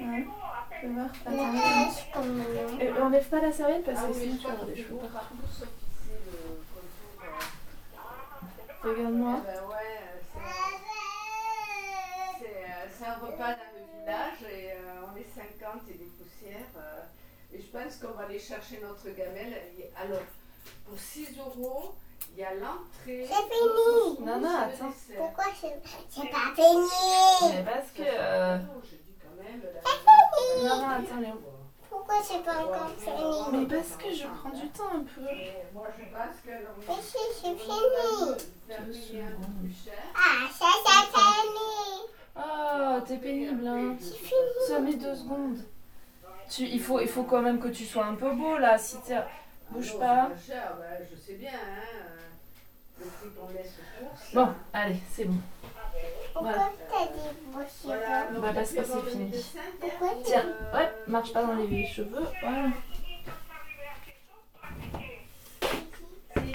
[0.00, 0.26] Ouais.
[0.80, 1.12] Je vais voir.
[1.26, 2.80] La cache comme non.
[2.80, 4.96] Et enlève pas la serviette parce ah que sinon tu vas avoir des cheveux.
[4.96, 5.08] Euh.
[8.82, 9.40] Regarde-moi.
[9.42, 10.00] Eh ben ouais,
[12.98, 14.70] C'est un repas dans le village et
[15.04, 16.70] on est 50 et des poussières
[17.54, 19.54] et je pense qu'on va aller chercher notre gamelle.
[20.00, 20.20] Alors,
[20.86, 21.92] pour 6 euros,
[22.34, 23.26] il y a l'entrée.
[23.26, 24.24] C'est fini.
[24.26, 24.94] Non, non, c'est attends.
[25.16, 27.52] Pourquoi c'est c'est pas fini?
[27.52, 28.02] Mais parce que.
[28.02, 28.58] euh,
[29.38, 31.38] même, la- Non, non, attends.
[31.90, 33.58] Pourquoi c'est pas encore fini?
[33.58, 35.28] Mais parce que je prends du temps un peu.
[35.30, 39.02] Et moi, je pense que l'on Mais si, c'est fini.
[40.14, 42.08] Ah, ça, c'est fini.
[42.34, 43.96] Oh, t'es pénible, hein.
[44.00, 44.66] C'est fini.
[44.68, 45.58] Ça met deux secondes.
[46.54, 48.76] Tu, il, faut, il faut quand même que tu sois un peu beau là.
[48.76, 49.16] Si t'es.
[49.70, 50.28] Bouge Non, pas.
[50.28, 50.36] ben,
[51.10, 53.00] je sais bien, hein.
[53.00, 54.34] Courses.
[54.34, 55.38] Bon, allez, c'est bon.
[56.34, 56.70] Pourquoi Voilà.
[56.90, 59.30] t'as dit beau Voilà, cheveux Bah, parce que c'est fini.
[59.34, 62.26] et, Tiens, euh, ouais, marche pas dans les cheveux.
[62.42, 62.68] Voilà.
[66.34, 66.52] C'est.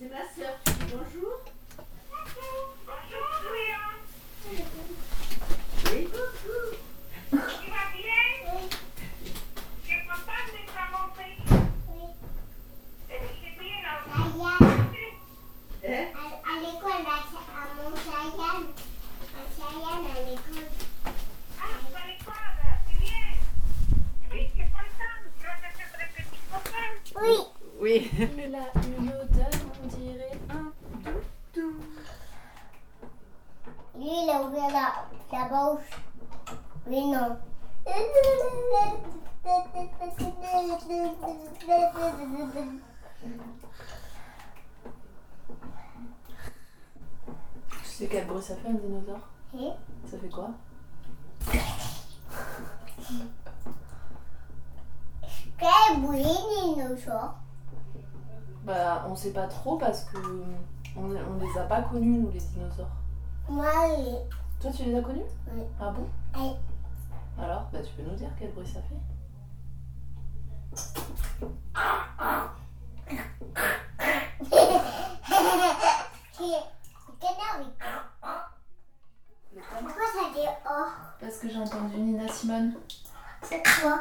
[0.00, 1.32] C'est ma soeur, tu dis bonjour
[5.92, 6.76] Oui, coucou
[14.14, 14.54] Aya,
[15.86, 16.16] Hein à,
[16.48, 17.16] à l'école, à, à
[17.76, 18.66] mon Cheyenne.
[19.34, 20.70] À Cheyenne, à l'école.
[27.24, 27.36] Oui.
[27.80, 28.10] Oui.
[28.18, 29.50] Il a une odeur,
[29.82, 31.76] on dirait un doudou.
[33.96, 35.90] Lui, il a ouvert la, la bouche.
[36.86, 37.36] Oui, non.
[47.70, 49.28] Tu sais quel bruit ça fait un dinosaure?
[49.58, 49.70] Et
[50.08, 50.50] Ça fait quoi?
[55.58, 56.24] Quel bruit,
[56.74, 57.34] dinosaure
[58.64, 60.18] Bah, on sait pas trop parce que
[60.96, 62.88] on, on les a pas connus, nous, les dinosaures.
[63.48, 63.66] Moi,
[63.98, 64.14] oui.
[64.60, 65.22] Toi, tu les as connus?
[65.52, 65.62] Oui.
[65.80, 66.06] Ah bon?
[66.36, 66.52] Oui.
[67.38, 68.94] Alors, bah, tu peux nous dire quel bruit ça fait?
[70.74, 71.00] C'est.
[79.80, 80.86] Pourquoi ça dit oh?
[81.20, 82.74] Parce que j'ai entendu Nina Simone.
[83.40, 84.00] Pourquoi Pourquoi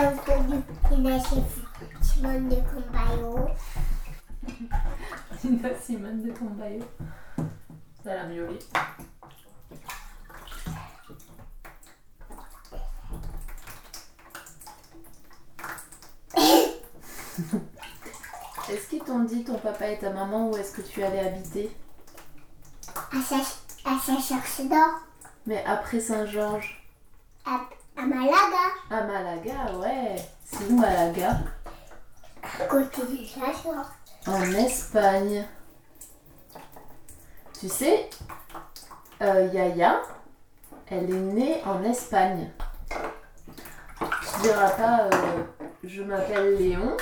[0.00, 1.18] entendu Nina
[2.00, 3.50] Simone de Combayo
[5.44, 6.84] Nina Simone de Combayo.
[8.02, 8.58] Ça a l'air miaulé.
[18.70, 21.76] Est-ce qu'ils t'ont dit ton papa et ta maman où est-ce que tu allais habiter?
[23.12, 23.36] À sa,
[23.84, 25.00] à sa cherche d'or
[25.46, 26.80] Mais après Saint-Georges?
[28.00, 28.34] À Malaga,
[28.90, 30.16] À Malaga, ouais.
[30.44, 31.38] C'est où Malaga?
[32.42, 33.92] À côté soeur.
[34.26, 35.44] En Espagne.
[37.58, 38.08] Tu sais,
[39.20, 40.00] euh, Yaya,
[40.86, 42.50] elle est née en Espagne.
[43.98, 45.42] Tu diras pas euh,
[45.84, 46.96] je m'appelle Léon,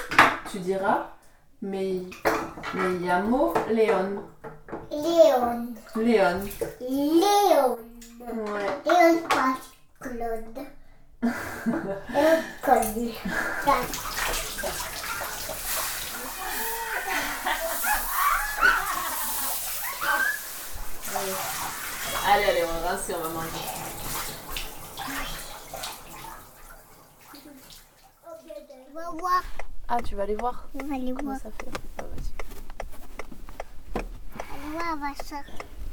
[0.50, 1.10] tu diras
[1.62, 2.02] mais
[2.74, 4.24] me llamo Léon.
[4.90, 5.68] Léon.
[5.94, 6.40] Léon.
[6.80, 7.78] Léon.
[8.20, 8.66] Ouais.
[8.84, 9.56] Léon pas
[10.00, 10.66] Claude.
[11.20, 13.12] Claude.
[22.26, 23.48] Allez, allez, on va rincer, on va manger.
[28.90, 29.42] On va voir.
[29.88, 31.40] Ah, tu vas aller voir On va aller comment voir.
[31.40, 31.70] ça fait?
[31.98, 34.04] Ah, vas-y.
[34.66, 35.36] On va voir ça.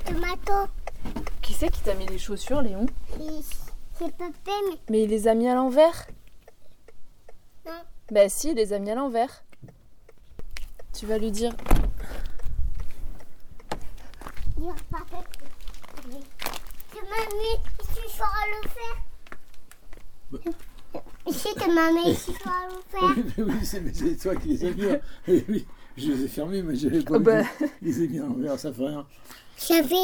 [0.05, 0.67] Tomato.
[1.41, 2.85] Qui c'est qui t'a mis les chaussures, Léon?
[3.97, 6.07] C'est- C'est Pépé, mais Mais il les a mis à l'envers.
[7.65, 7.71] non.
[8.11, 9.43] Bah si, il les a mis à l'envers.
[10.93, 11.55] Tu vas lui dire.
[14.91, 15.23] Pas faire.
[16.91, 18.97] Que mamie, tu sauras le faire.
[21.27, 23.15] Si que mamie, tu sauras le faire.
[23.37, 24.85] Oui, oui, c'est mais c'est toi qui les as mis.
[24.91, 24.99] hein.
[25.97, 27.41] Je les ai fermés, mais je n'ai pas Ah bah.
[27.81, 29.05] les ai mis l'envers, ça fait rien.
[29.67, 29.95] J'avais.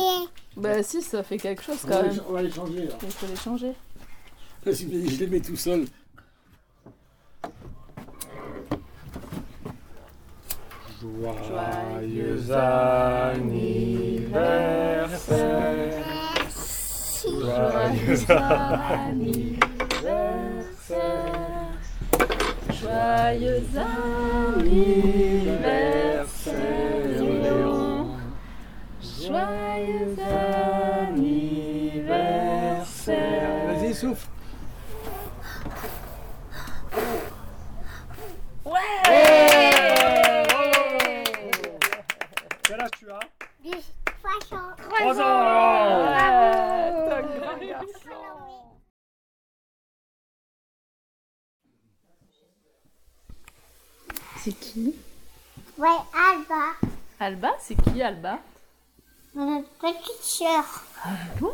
[0.55, 2.13] Bah si, ça fait quelque chose On quand va, même.
[2.13, 2.85] les, on va les changer.
[2.85, 2.93] là.
[3.03, 3.71] Il faut les changer.
[4.65, 5.85] Je les mets tout seul.
[11.01, 15.07] Joyeux anniversaire.
[17.23, 19.70] Joyeux anniversaire.
[22.91, 23.63] Joyeux
[24.57, 25.65] anniversaire,
[27.21, 28.17] Léon.
[29.01, 30.17] Joyeux
[30.99, 32.17] anniversaire.
[33.67, 34.27] Vas-y, souffle.
[42.63, 43.19] Quel âge tu as?
[43.63, 43.71] Du
[44.21, 44.57] façon.
[44.89, 46.40] Trois ans
[54.43, 54.95] C'est qui
[55.77, 56.71] Ouais, Alba.
[57.19, 58.39] Alba, c'est qui Alba
[59.35, 60.63] Notre petite sœur.
[61.03, 61.51] Ah bon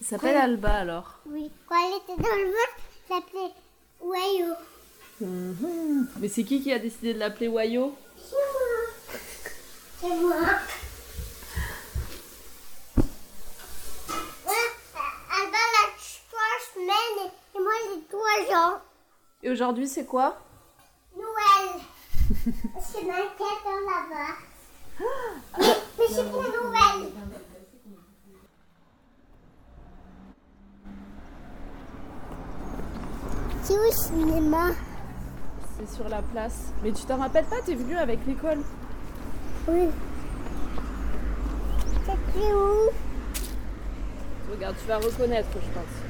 [0.00, 1.14] Elle s'appelle Alba alors.
[1.26, 1.50] Oui.
[1.68, 2.78] Quand elle était dans le ventre,
[3.10, 3.52] elle s'appelait
[4.00, 4.54] Wayo.
[5.20, 6.08] Mhm.
[6.20, 9.20] Mais c'est qui qui a décidé de l'appeler Wayo C'est moi.
[10.00, 10.36] C'est moi.
[15.30, 15.86] Alba a
[16.30, 18.80] trois semaines et- et moi j'ai trois ans.
[19.42, 20.38] Et aujourd'hui c'est quoi
[21.38, 21.80] Noël.
[22.80, 24.34] C'est ma tête là-bas.
[25.58, 25.66] Mais,
[25.98, 27.10] mais c'est pour Noël.
[33.62, 34.70] C'est au cinéma.
[35.78, 36.72] C'est sur la place.
[36.82, 38.58] Mais tu t'en rappelles pas T'es venu avec l'école
[39.68, 39.88] Oui.
[42.06, 42.90] C'est où?
[44.50, 46.08] Regarde, tu vas reconnaître, je pense.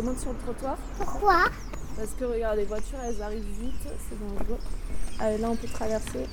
[0.00, 0.78] Remonte sur le trottoir.
[0.96, 1.44] Pourquoi
[1.94, 4.58] Parce que regarde, les voitures elles arrivent vite, c'est dangereux.
[5.18, 6.24] Allez, là on peut traverser.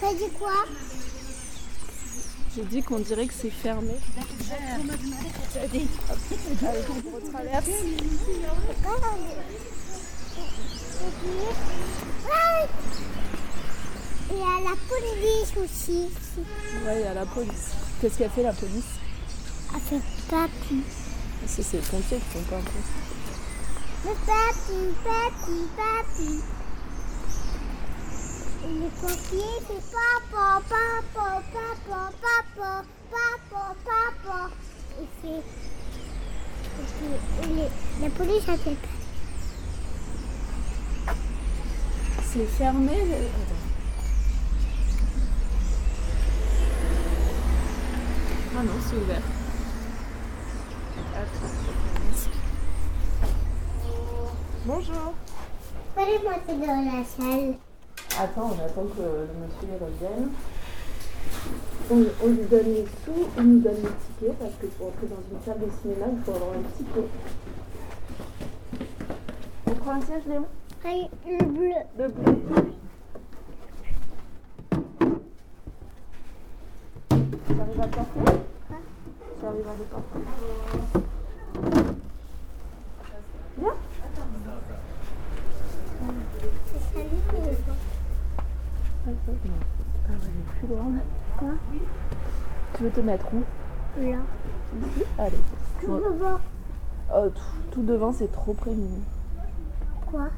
[0.00, 0.64] T'as dit quoi
[2.56, 3.94] J'ai dit qu'on dirait que c'est fermé.
[5.52, 5.86] Allez,
[6.88, 7.70] on retraverse.
[14.30, 16.08] Y a la police aussi.
[16.86, 17.70] Ouais, il y a la police.
[18.00, 18.84] Qu'est-ce qu'a fait la police?
[19.74, 20.00] Elle fait
[20.30, 20.82] papi.
[21.46, 22.80] Si c'est les pompiers qui font pas un peu.
[24.04, 26.32] Le papi, papi, papi.
[28.62, 32.72] Et le pompier fait papa, papa, papa, papa,
[33.10, 34.40] papa, papa.
[35.02, 35.08] Et
[37.48, 37.72] les-
[38.02, 38.76] la police a fait
[42.32, 42.96] C'est fermé.
[42.96, 43.28] le-
[48.60, 49.22] Ah non, c'est ouvert.
[54.66, 55.14] Bonjour.
[55.96, 57.54] Allez monter dans la salle?
[58.18, 60.28] Attends, on attend que le monsieur revienne.
[61.90, 65.06] On, on lui donne les sous, il nous donne les tickets parce que pour entrer
[65.06, 67.08] dans une salle de cinéma, il faut avoir un ticket.
[69.68, 70.44] On prend un siège, Léon?
[70.84, 71.72] Allez, le bleu.
[71.98, 72.72] Le bleu.
[77.56, 78.32] J'arrive à le porter
[78.70, 78.76] Hein
[79.42, 80.20] J'arrive à le porter.
[83.58, 83.74] Bien
[89.06, 90.94] Ah ouais, plus grande.
[91.42, 91.56] Hein
[92.76, 93.42] tu veux te mettre où?
[94.00, 94.18] Là.
[94.86, 95.04] Ici?
[95.18, 95.36] Allez.
[95.80, 96.38] Tout devant.
[97.12, 97.30] Euh,
[97.72, 99.02] tout, devant, c'est trop près, Mimi.
[100.00, 100.28] Pourquoi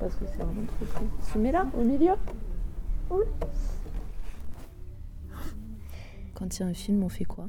[0.00, 1.04] Parce que c'est vraiment trop près.
[1.30, 2.14] Tu mets là, au milieu?
[3.10, 3.24] Oui.
[6.42, 7.48] Quand il y a un film, on fait quoi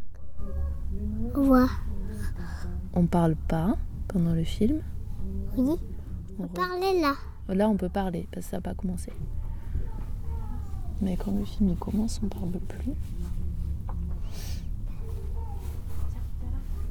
[1.35, 1.65] Ouais.
[2.93, 3.75] On parle pas
[4.07, 4.81] pendant le film.
[5.57, 5.77] Oui.
[6.37, 7.15] On Parlez là.
[7.47, 9.11] Là, on peut parler parce que ça n'a pas commencé.
[11.01, 12.93] Mais quand le film il commence, on parle plus.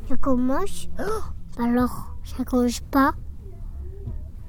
[0.09, 0.89] Ça commence.
[0.99, 3.15] Oh, alors, ça commence pas.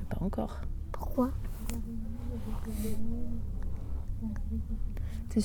[0.09, 0.59] Pas encore.
[0.91, 1.29] Pourquoi
[2.65, 2.97] T'es su-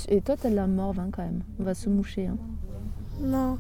[0.09, 1.43] Et toi, t'as de la morve hein, quand même.
[1.59, 2.27] On va se moucher.
[2.27, 2.37] Hein.
[3.21, 3.59] Non.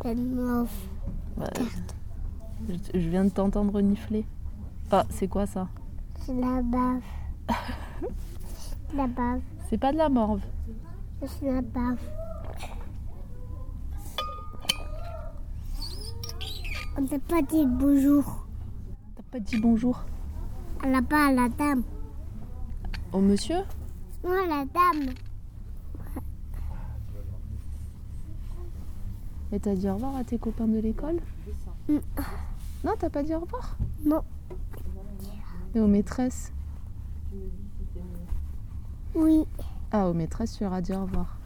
[0.00, 0.66] Tellement.
[1.36, 1.46] Ouais.
[2.68, 4.24] Je, je viens de t'entendre renifler.
[4.90, 5.68] Ah, c'est quoi ça?
[6.20, 7.02] C'est la bave.
[8.94, 9.40] la bave.
[9.68, 10.40] C'est pas de la morve.
[11.26, 11.98] C'est la bave.
[16.98, 18.46] On t'a pas dit bonjour.
[19.16, 20.04] T'as pas dit bonjour?
[20.84, 21.82] À la bas à la dame.
[23.12, 23.62] au monsieur?
[24.24, 25.14] Non, la dame.
[29.52, 31.20] Et t'as dit au revoir à tes copains de l'école
[31.88, 31.98] Mm.
[32.84, 34.22] Non, t'as pas dit au revoir Non.
[35.74, 36.52] Et aux maîtresses
[39.14, 39.44] Oui.
[39.92, 41.38] Ah, aux maîtresses, tu leur as dit au revoir.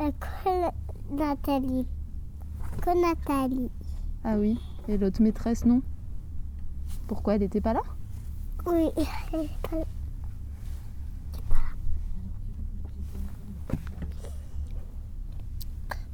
[0.00, 1.86] Euh, que Nathalie.
[2.82, 3.70] Que Nathalie.
[4.24, 4.58] Ah oui.
[4.88, 5.82] Et l'autre maîtresse, non?
[7.06, 7.82] Pourquoi elle était pas là?
[8.66, 8.90] Oui.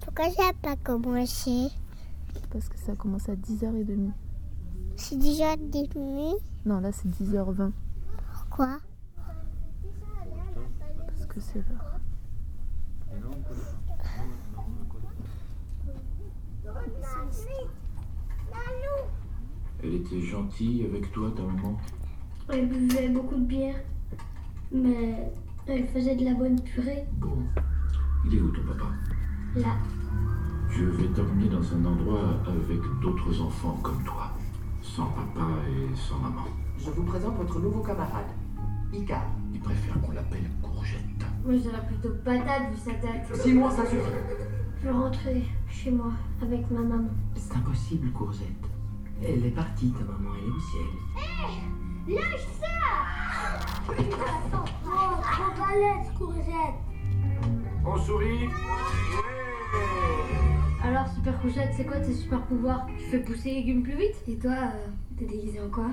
[0.01, 1.69] Pourquoi ça n'a pas commencé
[2.51, 4.11] Parce que ça commence à 10h30.
[4.97, 6.35] C'est déjà demi.
[6.67, 7.71] Non, là c'est 10h20.
[8.33, 8.79] Pourquoi
[11.07, 12.01] Parce que c'est l'heure.
[19.83, 21.79] Elle était gentille avec toi, ta maman
[22.53, 23.77] Elle buvait beaucoup de bière,
[24.73, 25.33] mais
[25.67, 27.05] elle faisait de la bonne purée.
[27.13, 27.39] Bon.
[28.27, 28.91] Il est où ton papa?
[29.57, 29.77] Là,
[30.69, 34.33] Je vais t'emmener dans un endroit avec d'autres enfants comme toi.
[34.83, 36.45] Sans papa et sans maman.
[36.79, 38.31] Je vous présente votre nouveau camarade,
[38.93, 39.23] Icar.
[39.53, 41.01] Il préfère qu'on l'appelle Courgette.
[41.45, 43.37] moi je dirais plutôt patate vu sa tête.
[43.37, 44.03] Six mois, ça suffit.
[44.81, 47.11] Je vais rentrer chez moi avec ma maman.
[47.37, 48.67] C'est impossible, Courgette.
[49.23, 50.87] Elle est partie, ta maman, elle est au ciel.
[51.17, 52.67] Hé Lâche ça!
[53.89, 53.93] Oh,
[55.23, 56.79] trop balèze, courgette.
[57.85, 58.49] On sourit.
[60.83, 62.87] Alors, super courgette, c'est quoi tes super pouvoirs?
[62.99, 64.17] Tu fais pousser les légumes plus vite?
[64.29, 64.89] Et toi, euh,
[65.19, 65.91] t'es déguisé en quoi?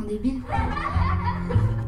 [0.00, 0.42] En débile?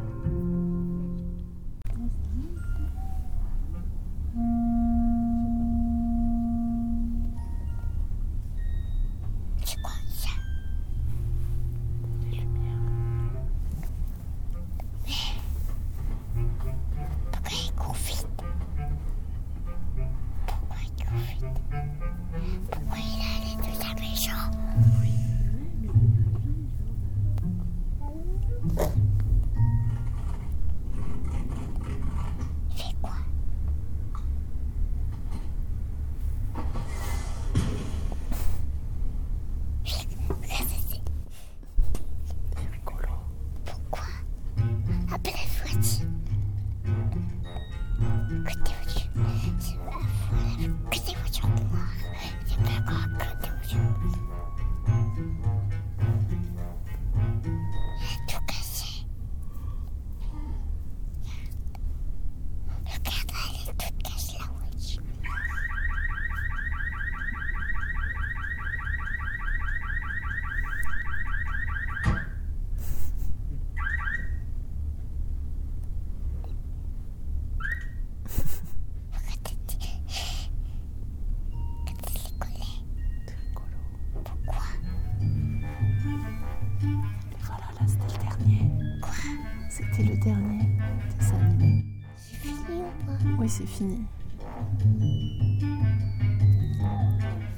[93.79, 94.05] fini.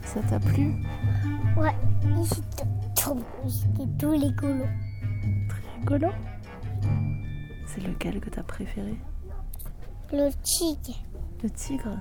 [0.04, 0.72] Ça t'a plu?
[1.56, 1.74] Ouais,
[2.24, 3.18] c'était trop
[3.48, 4.66] C'était tous les colos.
[5.80, 6.08] Rigolo?
[7.66, 8.98] C'est lequel que t'as préféré?
[10.12, 10.98] Le tigre.
[11.42, 11.96] Le tigre?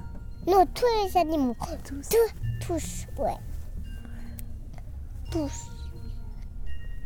[0.48, 1.56] Non, tous les animaux.
[1.86, 3.38] Tous Tous, tous, ouais.
[5.32, 5.70] Tous.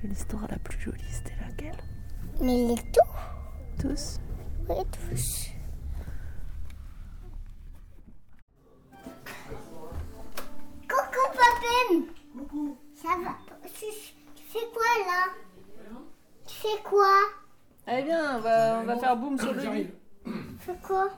[0.03, 1.77] L'histoire la plus jolie, c'était laquelle?
[2.41, 4.19] Mais les tout Tous?
[4.69, 5.52] Oui, tous.
[12.95, 13.35] Ça va
[13.67, 13.85] tu,
[14.35, 15.33] tu fais quoi là?
[16.47, 17.07] Tu fais quoi?
[17.87, 19.89] Allez bien, on va, on va faire boum sur le lit.
[20.25, 21.09] Tu fais quoi?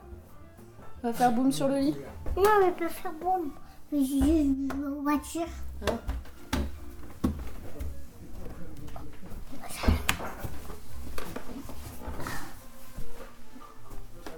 [1.04, 1.96] On va faire boum sur le lit.
[2.38, 3.50] Non, mais pas faire bombe.
[3.92, 5.48] Mais j'ai juste une voiture.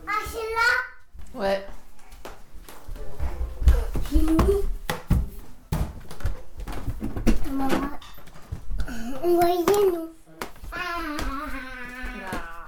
[0.08, 1.66] Ah, c'est là Ouais.
[4.12, 4.64] J'ai mis.
[7.52, 8.00] On va-
[9.24, 10.10] On voyait nous.
[10.72, 12.68] Ah.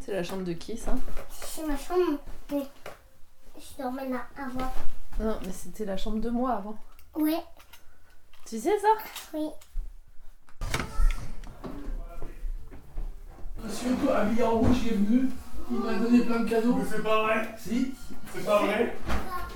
[0.00, 0.94] C'est la chambre de qui ça?
[1.30, 2.18] C'est ma chambre.
[2.50, 2.62] mais
[3.58, 4.72] Je dormais là avant.
[5.20, 6.76] Non, mais c'était la chambre de moi avant.
[7.16, 7.42] Ouais,
[8.46, 8.88] Tu sais ça?
[9.34, 9.48] Oui.
[13.62, 15.28] Monsieur toi, habillé en rouge, il est venu.
[15.70, 16.74] Il m'a donné plein de cadeaux.
[16.76, 17.54] Mais c'est pas vrai.
[17.58, 17.94] Si.
[18.34, 18.96] C'est pas vrai.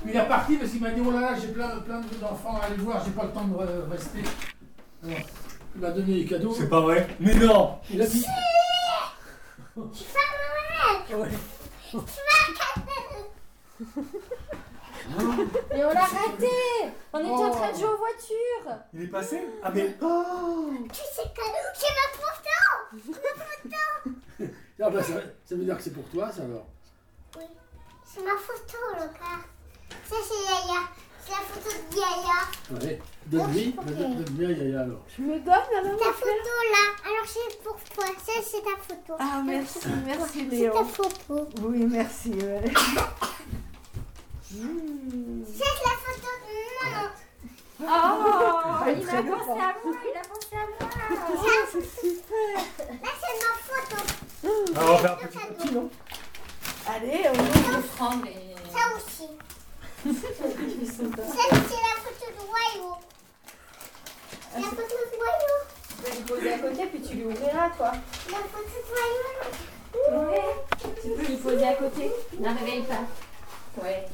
[0.04, 2.66] Il est parti parce qu'il m'a dit oh là là, j'ai plein, plein d'enfants à
[2.66, 4.22] aller voir, j'ai pas le temps de re- rester.
[5.02, 5.18] Alors,
[5.74, 6.54] il m'a donné les cadeaux.
[6.56, 7.08] C'est pas vrai.
[7.18, 7.78] Mais non.
[7.90, 8.24] Il a dit.
[10.86, 11.28] Ouais.
[11.90, 12.36] Tu vas
[15.74, 16.48] Et on l'a raté
[17.12, 19.40] On était en train de jouer aux voitures Il est passé?
[19.62, 19.96] Ah mais.
[20.02, 21.42] Oh Tu sais que
[21.74, 22.56] c'est ma photo
[23.06, 23.14] Ma
[23.44, 23.82] photo
[24.82, 25.14] Ah bah, ça,
[25.44, 26.66] ça veut dire que c'est pour toi, ça alors.
[27.36, 27.44] Oui,
[28.04, 29.42] c'est ma photo, le gars.
[30.04, 30.82] Ça, c'est Yaya.
[31.26, 32.38] C'est la photo de Yaya.
[32.80, 33.00] Ouais.
[33.26, 35.00] Donne-lui, donne- donne-lui à Yaya alors.
[35.14, 36.84] Tu me donnes alors Ta photo là.
[37.04, 38.04] Alors, c'est pour toi.
[38.24, 39.14] Ça, c'est ta photo.
[39.18, 40.72] Ah merci, merci C'est Léo.
[40.72, 41.48] ta photo.
[41.62, 42.30] Oui, merci.
[42.30, 42.62] ouais.
[44.48, 46.54] C'est la photo de
[46.84, 47.08] maman.
[47.78, 49.36] Oh, il très a bien.
[49.36, 50.90] pensé à moi, il a pensé à moi.
[51.36, 52.56] Ça, c'est super.
[53.02, 53.98] Là, c'est ma photo.
[54.76, 55.90] Ah, on va faire un petit petit, non
[56.88, 58.54] Allez, on ouvre le franc, mais...
[58.72, 59.28] Ça aussi.
[60.06, 60.10] Ça,
[60.86, 62.90] c'est la photo de Wayo.
[64.54, 65.54] La photo de Wayo.
[65.98, 67.92] Tu peux lui poser à côté, puis tu lui ouvriras, toi.
[68.30, 68.90] La photo de
[70.14, 70.30] Wayo.
[70.30, 70.54] Ouais.
[71.02, 72.12] Tu peux lui poser à côté.
[72.38, 73.04] Ne réveille pas.
[73.82, 74.06] Ouais.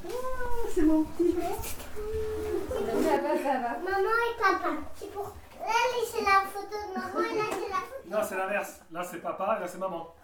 [0.75, 1.37] c'est mon petit.
[1.37, 3.79] Ça va, ça va.
[3.79, 4.71] Maman et papa.
[4.99, 5.27] C'est pour.
[5.61, 5.75] Là,
[6.13, 8.09] c'est la photo de maman et là, c'est la photo.
[8.11, 8.73] Non, c'est l'inverse.
[8.91, 10.15] Là, c'est papa et là, c'est maman.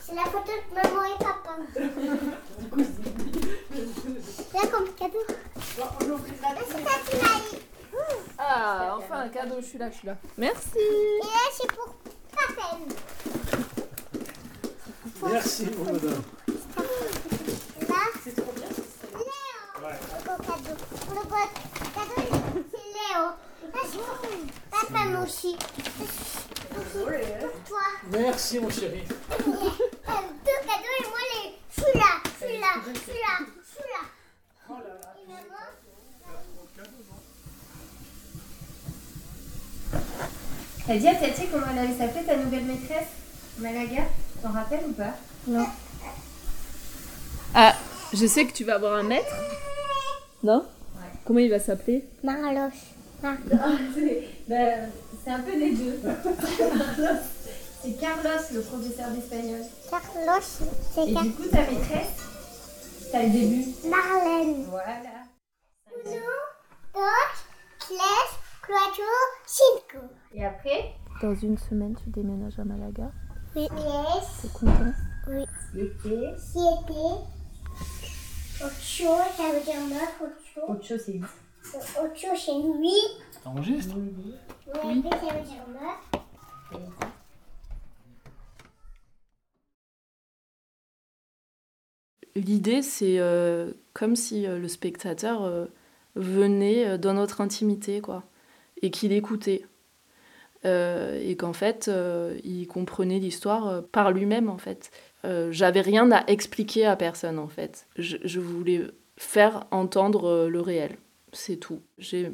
[0.00, 1.56] C'est la photo de maman et papa.
[4.54, 5.24] Là, comme cadeau.
[5.78, 5.86] Là,
[6.66, 7.60] c'est ta Timaï.
[8.38, 9.28] Ah, enfin un
[10.06, 10.38] cadeau, je suis là, je suis là.
[10.38, 11.94] Merci Et là, c'est pour
[12.30, 12.78] papa.
[15.28, 16.22] Merci, mon madame.
[17.88, 18.68] Là, c'est trop bien.
[19.12, 19.24] Léo.
[19.82, 19.98] Ouais.
[20.12, 20.76] Le beau cadeau.
[21.08, 21.44] Le beau
[21.94, 22.22] cadeau,
[22.70, 23.22] c'est Léo.
[23.74, 24.18] Là, c'est pour
[24.70, 25.52] papa, moi aussi.
[26.70, 26.94] Pour
[27.68, 27.86] toi.
[28.10, 29.02] Merci, mon chéri.
[29.08, 29.42] Euh,
[30.44, 31.46] Deux cadeaux et moi, les.
[31.82, 33.34] Celui-là, celui-là, celui-là,
[33.74, 34.02] celui-là.
[35.18, 35.66] Et maman,
[40.86, 43.08] T'as dit à Tati comment elle avait s'appelé ta nouvelle maîtresse
[43.58, 44.02] Malaga
[44.40, 45.16] T'en rappelles ou pas
[45.46, 45.66] Non.
[47.54, 47.74] Ah,
[48.12, 49.32] je sais que tu vas avoir un maître
[50.42, 50.64] Non?
[51.24, 52.04] Comment il va s'appeler?
[52.22, 52.70] Marlos.
[53.24, 53.34] Ah,
[53.94, 54.56] c'est bah,
[55.24, 55.98] c'est un peu des deux.
[57.82, 59.62] c'est Carlos, le professeur d'espagnol.
[59.90, 60.42] Carlos,
[60.94, 63.64] c'est Et du coup, ta maîtresse, t'as le début.
[63.88, 64.66] Marlène.
[64.68, 65.24] Voilà.
[66.04, 66.20] Uno,
[66.94, 67.00] dos,
[67.78, 69.02] tres, cuatro,
[69.46, 70.04] cinco.
[70.34, 70.92] Et après?
[71.22, 73.10] Dans une semaine, tu déménages à Malaga.
[73.56, 73.66] Oui.
[74.42, 74.92] T'es content
[75.28, 75.44] Oui.
[75.74, 76.34] L'été.
[76.38, 76.96] Siete.
[78.62, 80.20] Ocho, ça veut dire neuf.
[80.20, 80.72] Ocho.
[80.72, 81.22] Autre chose, c'est 8.
[81.74, 83.42] Ocho, c'est huit.
[83.42, 84.34] T'enregistres Oui.
[84.74, 86.22] ça veut dire neuf.
[92.34, 95.66] L'idée, c'est euh, comme si euh, le spectateur euh,
[96.16, 98.24] venait euh, dans notre intimité, quoi,
[98.82, 99.64] et qu'il écoutait.
[100.66, 104.90] Euh, et qu'en fait, euh, il comprenait l'histoire euh, par lui-même, en fait.
[105.26, 107.86] Euh, J'avais rien à expliquer à personne, en fait.
[107.96, 110.96] Je, voulais faire entendre euh, le réel.
[111.32, 111.80] C'est tout.
[111.98, 112.32] J'ai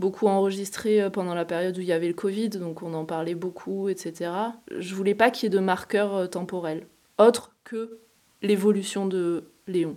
[0.00, 3.04] beaucoup enregistré euh, pendant la période où il y avait le Covid, donc on en
[3.04, 4.32] parlait beaucoup, etc.
[4.76, 6.86] Je voulais pas qu'il y ait de marqueurs euh, temporels,
[7.18, 8.00] autres que
[8.42, 9.96] l'évolution de Léon.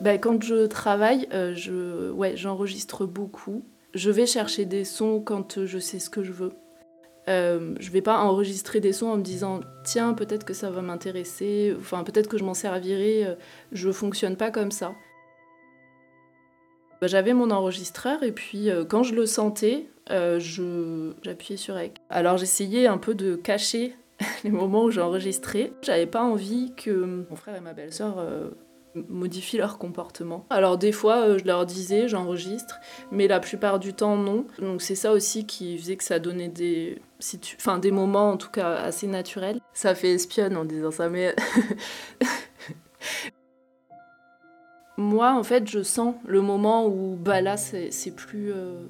[0.00, 3.64] Ben, quand je travaille, euh, je, ouais, j'enregistre beaucoup.
[3.94, 6.52] Je vais chercher des sons quand je sais ce que je veux.
[7.28, 10.82] Euh, je vais pas enregistrer des sons en me disant tiens peut-être que ça va
[10.82, 13.24] m'intéresser, enfin peut-être que je m'en servirai.
[13.24, 13.34] Euh,
[13.72, 14.94] je ne fonctionne pas comme ça.
[17.00, 21.94] Bah, j'avais mon enregistreur et puis euh, quand je le sentais, je j'appuyais sur REC.
[22.10, 23.96] Alors j'essayais un peu de cacher
[24.44, 25.72] les moments où j'enregistrais.
[25.82, 28.50] J'avais pas envie que mon frère et ma belle-sœur euh,
[28.94, 30.46] modifient leur comportement.
[30.50, 34.46] Alors des fois, euh, je leur disais j'enregistre, mais la plupart du temps non.
[34.58, 38.36] Donc c'est ça aussi qui faisait que ça donnait des, situ- enfin, des moments en
[38.36, 39.60] tout cas assez naturels.
[39.72, 41.34] Ça fait espionne en disant ça, mais
[44.96, 48.86] moi en fait je sens le moment où bah là c'est c'est plus, euh,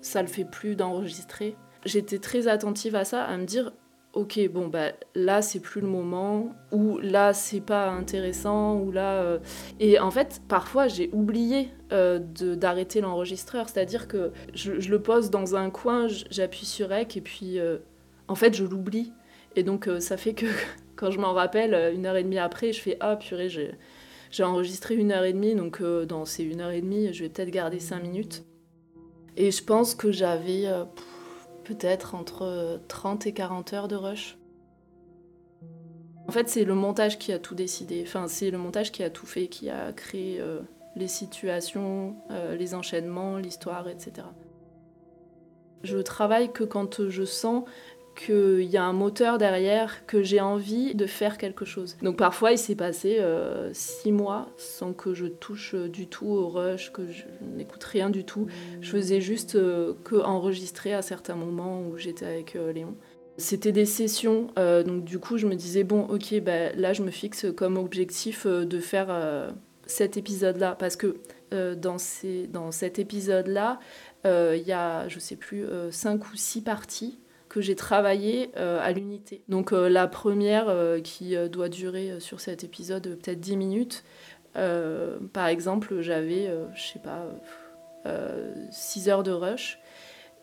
[0.00, 1.56] ça le fait plus d'enregistrer.
[1.84, 3.72] J'étais très attentive à ça, à me dire
[4.14, 9.22] ok bon bah là c'est plus le moment ou là c'est pas intéressant ou là
[9.22, 9.38] euh,
[9.80, 13.68] et en fait parfois j'ai oublié euh, d'arrêter l'enregistreur.
[13.68, 17.58] C'est à dire que je, le pose dans un coin j'appuie sur rec et puis
[17.58, 17.78] euh,
[18.28, 19.12] en fait je l'oublie.
[19.56, 20.46] Et donc ça fait que
[20.96, 24.94] quand je m'en rappelle une heure et demie après je fais ah purée j'ai enregistré
[24.94, 25.54] une heure et demie.
[25.54, 28.44] Donc dans ces une heure et demie je vais peut-être garder cinq minutes.
[29.38, 30.66] Et je pense que j'avais
[31.62, 34.38] peut-être entre euh, 30 et 40 heures de rush.
[36.28, 38.02] En fait, c'est le montage qui a tout décidé.
[38.06, 40.60] Enfin, c'est le montage qui a tout fait, qui a créé euh,
[40.96, 44.26] les situations, euh, les enchaînements, l'histoire, etc.
[45.82, 47.64] Je travaille que quand je sens
[48.14, 51.96] qu'il y a un moteur derrière, que j'ai envie de faire quelque chose.
[52.02, 56.26] Donc parfois, il s'est passé euh, six mois sans que je touche euh, du tout
[56.26, 57.24] au rush, que je
[57.56, 58.46] n'écoute rien du tout.
[58.80, 62.94] Je faisais juste euh, que enregistrer à certains moments où j'étais avec euh, Léon.
[63.38, 67.10] C'était des sessions, donc du coup je me disais bon ok bah, là je me
[67.10, 69.08] fixe comme objectif de faire
[69.86, 71.16] cet épisode-là parce que
[71.50, 73.80] dans, ces, dans cet épisode-là
[74.26, 77.18] il y a je sais plus cinq ou six parties
[77.52, 79.42] que j'ai travaillé euh, à l'unité.
[79.46, 84.04] Donc euh, la première euh, qui doit durer sur cet épisode peut-être 10 minutes.
[84.54, 87.24] Par exemple, j'avais, je sais pas,
[88.70, 89.78] 6 heures de rush.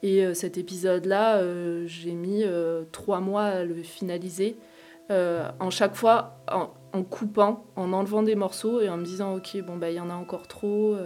[0.02, 1.44] Et cet épisode-là,
[1.86, 2.44] j'ai mis
[2.92, 4.58] 3 mois à le finaliser.
[5.12, 9.62] en chaque fois, en, en coupant, en enlevant des morceaux et en me disant, ok,
[9.62, 10.98] bon, bah, il y en a encore trop.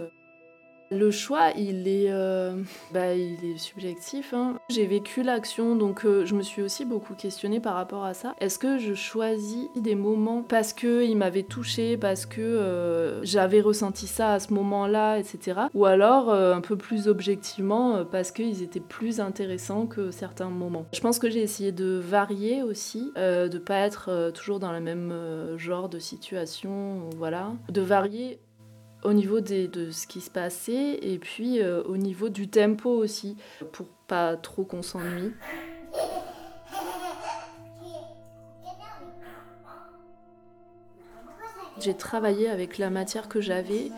[0.90, 2.62] Le choix, il est, euh,
[2.92, 4.32] bah, il subjectif.
[4.34, 4.58] hein.
[4.68, 8.34] J'ai vécu l'action, donc euh, je me suis aussi beaucoup questionnée par rapport à ça.
[8.40, 14.06] Est-ce que je choisis des moments parce qu'il m'avait touché, parce que euh, j'avais ressenti
[14.06, 15.62] ça à ce moment-là, etc.
[15.74, 20.86] Ou alors, un peu plus objectivement, parce qu'ils étaient plus intéressants que certains moments?
[20.92, 25.12] Je pense que j'ai essayé de varier aussi, de pas être toujours dans le même
[25.56, 27.52] genre de situation, voilà.
[27.70, 28.38] De varier
[29.04, 33.36] au niveau de ce qui se passait et puis euh, au niveau du tempo aussi,
[33.72, 35.32] pour pas trop qu'on s'ennuie.
[41.80, 43.90] J'ai travaillé avec la matière que j'avais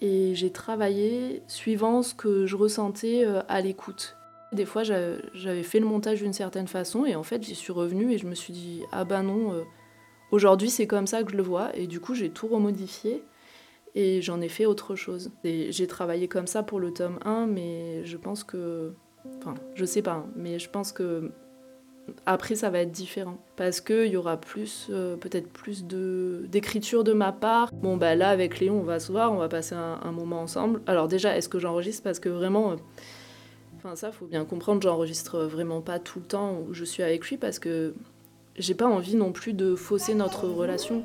[0.00, 4.16] et j'ai travaillé suivant ce que je ressentais euh, à l'écoute.
[4.52, 7.72] Des fois, j'a- j'avais fait le montage d'une certaine façon et en fait, j'y suis
[7.72, 9.62] revenue et je me suis dit ah ben non, euh,
[10.30, 13.22] aujourd'hui c'est comme ça que je le vois et du coup j'ai tout remodifié
[13.94, 15.30] et j'en ai fait autre chose.
[15.44, 18.92] J'ai travaillé comme ça pour le tome 1, mais je pense que.
[19.38, 21.30] Enfin, je sais pas, mais je pense que.
[22.26, 23.38] Après, ça va être différent.
[23.56, 27.70] Parce qu'il y aura plus, euh, peut-être plus d'écriture de ma part.
[27.72, 30.40] Bon, bah là, avec Léon, on va se voir, on va passer un, un moment
[30.40, 30.82] ensemble.
[30.88, 32.02] Alors, déjà, est-ce que j'enregistre?
[32.02, 32.72] Parce que vraiment.
[32.72, 32.76] euh,
[33.84, 37.28] Enfin, ça, faut bien comprendre, j'enregistre vraiment pas tout le temps où je suis avec
[37.28, 37.94] lui parce que
[38.56, 41.04] j'ai pas envie non plus de fausser notre relation.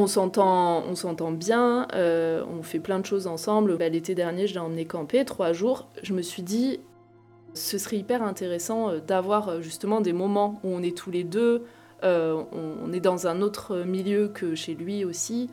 [0.00, 3.76] On s'entend, on s'entend bien, euh, on fait plein de choses ensemble.
[3.76, 5.88] Bah, L'été dernier, je l'ai emmené camper trois jours.
[6.04, 6.78] Je me suis dit,
[7.52, 11.24] ce serait hyper intéressant euh, d'avoir euh, justement des moments où on est tous les
[11.24, 11.64] deux,
[12.04, 15.50] on, est dans un autre milieu que chez lui aussi.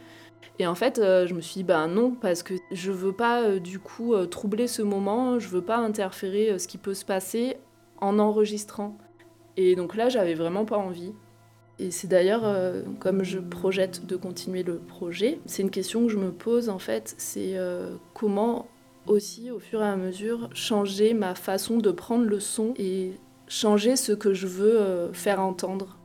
[0.59, 3.79] Et en fait, je me suis dit, bah non, parce que je veux pas du
[3.79, 7.57] coup troubler ce moment, je veux pas interférer ce qui peut se passer
[7.99, 8.95] en enregistrant.
[9.57, 11.13] Et donc là, j'avais vraiment pas envie.
[11.80, 16.09] Et c'est d'ailleurs, euh, comme je projette de continuer le projet, c'est une question que
[16.11, 18.67] je me pose en fait, c'est euh, comment
[19.07, 23.11] aussi au fur et à mesure changer ma façon de prendre le son et
[23.47, 25.97] changer ce que je veux euh, faire entendre.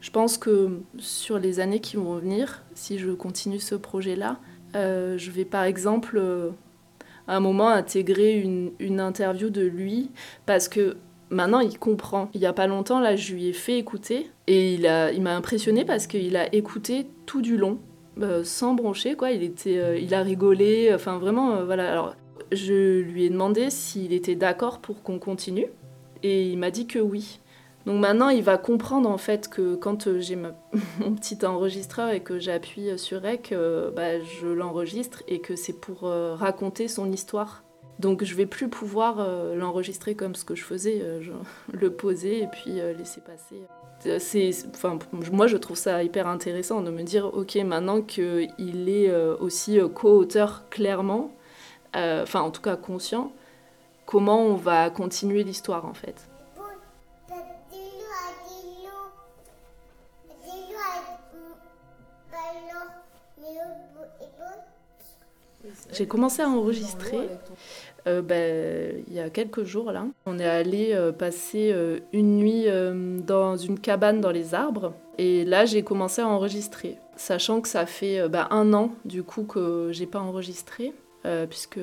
[0.00, 4.38] Je pense que sur les années qui vont venir, si je continue ce projet-là,
[4.74, 6.20] je vais par exemple
[7.26, 10.10] à un moment intégrer une, une interview de lui
[10.44, 10.98] parce que
[11.30, 12.30] Maintenant, il comprend.
[12.34, 15.22] Il y a pas longtemps, là, je lui ai fait écouter et il a, il
[15.22, 17.78] m'a impressionné parce qu'il a écouté tout du long,
[18.22, 19.30] euh, sans broncher, quoi.
[19.30, 21.90] Il était, euh, il a rigolé, enfin vraiment, euh, voilà.
[21.90, 22.14] Alors,
[22.52, 25.66] je lui ai demandé s'il était d'accord pour qu'on continue
[26.22, 27.40] et il m'a dit que oui.
[27.86, 30.36] Donc maintenant, il va comprendre en fait que quand j'ai
[31.00, 33.54] mon petit enregistreur et que j'appuie sur Rec,
[33.94, 37.65] bah, je l'enregistre et que c'est pour raconter son histoire.
[37.98, 41.42] Donc je vais plus pouvoir euh, l'enregistrer comme ce que je faisais, euh, genre,
[41.72, 43.62] le poser et puis euh, laisser passer.
[44.06, 44.98] Euh, C'est, enfin,
[45.32, 49.80] moi je trouve ça hyper intéressant de me dire, ok, maintenant qu'il est euh, aussi
[49.80, 51.30] euh, co-auteur clairement,
[51.96, 53.32] euh, enfin en tout cas conscient,
[54.04, 56.28] comment on va continuer l'histoire en fait?
[65.92, 67.28] J'ai commencé à enregistrer
[68.06, 70.06] euh, ben, il y a quelques jours là.
[70.26, 72.66] On est allé euh, passer euh, une nuit
[73.26, 77.86] dans une cabane dans les arbres et là j'ai commencé à enregistrer, sachant que ça
[77.86, 80.92] fait ben, un an du coup que j'ai pas enregistré
[81.50, 81.80] puisque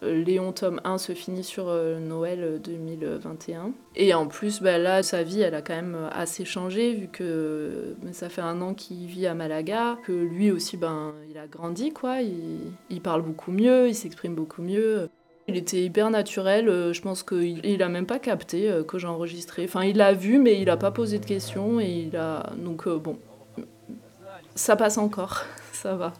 [0.00, 3.72] Léon tome 1 se finit sur Noël 2021.
[3.94, 7.94] Et en plus, ben là, sa vie, elle a quand même assez changé, vu que
[8.12, 11.92] ça fait un an qu'il vit à Malaga, que lui aussi, ben, il a grandi,
[11.92, 12.22] quoi.
[12.22, 15.10] Il parle beaucoup mieux, il s'exprime beaucoup mieux.
[15.46, 18.98] Il était hyper naturel, euh, je pense qu'il il a même pas capté euh, que
[18.98, 19.64] j'enregistrais.
[19.64, 22.50] Enfin, il l'a vu, mais il a pas posé de questions, et il a...
[22.56, 23.18] Donc, euh, bon,
[24.54, 26.14] ça passe encore, ça va.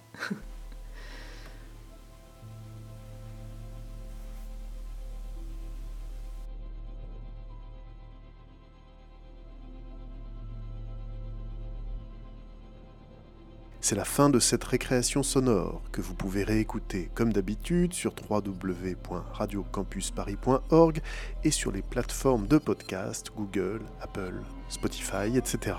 [13.84, 21.02] C'est la fin de cette récréation sonore que vous pouvez réécouter comme d'habitude sur www.radiocampusparis.org
[21.44, 25.76] et sur les plateformes de podcast Google, Apple, Spotify, etc.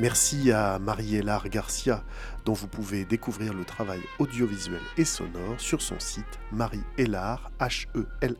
[0.00, 2.02] Merci à Marie-Hélard Garcia,
[2.44, 8.32] dont vous pouvez découvrir le travail audiovisuel et sonore sur son site mariehélard, H-E-L-A-R-D.fr.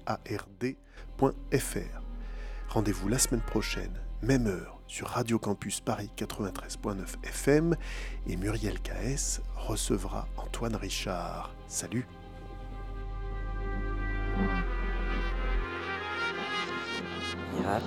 [2.69, 7.75] Rendez-vous la semaine prochaine, même heure, sur Radio Campus Paris 93.9 FM
[8.27, 11.51] et Muriel KS recevra Antoine Richard.
[11.67, 12.07] Salut.
[17.63, 17.81] Ja,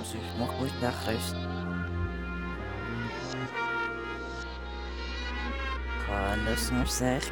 [6.86, 7.32] psych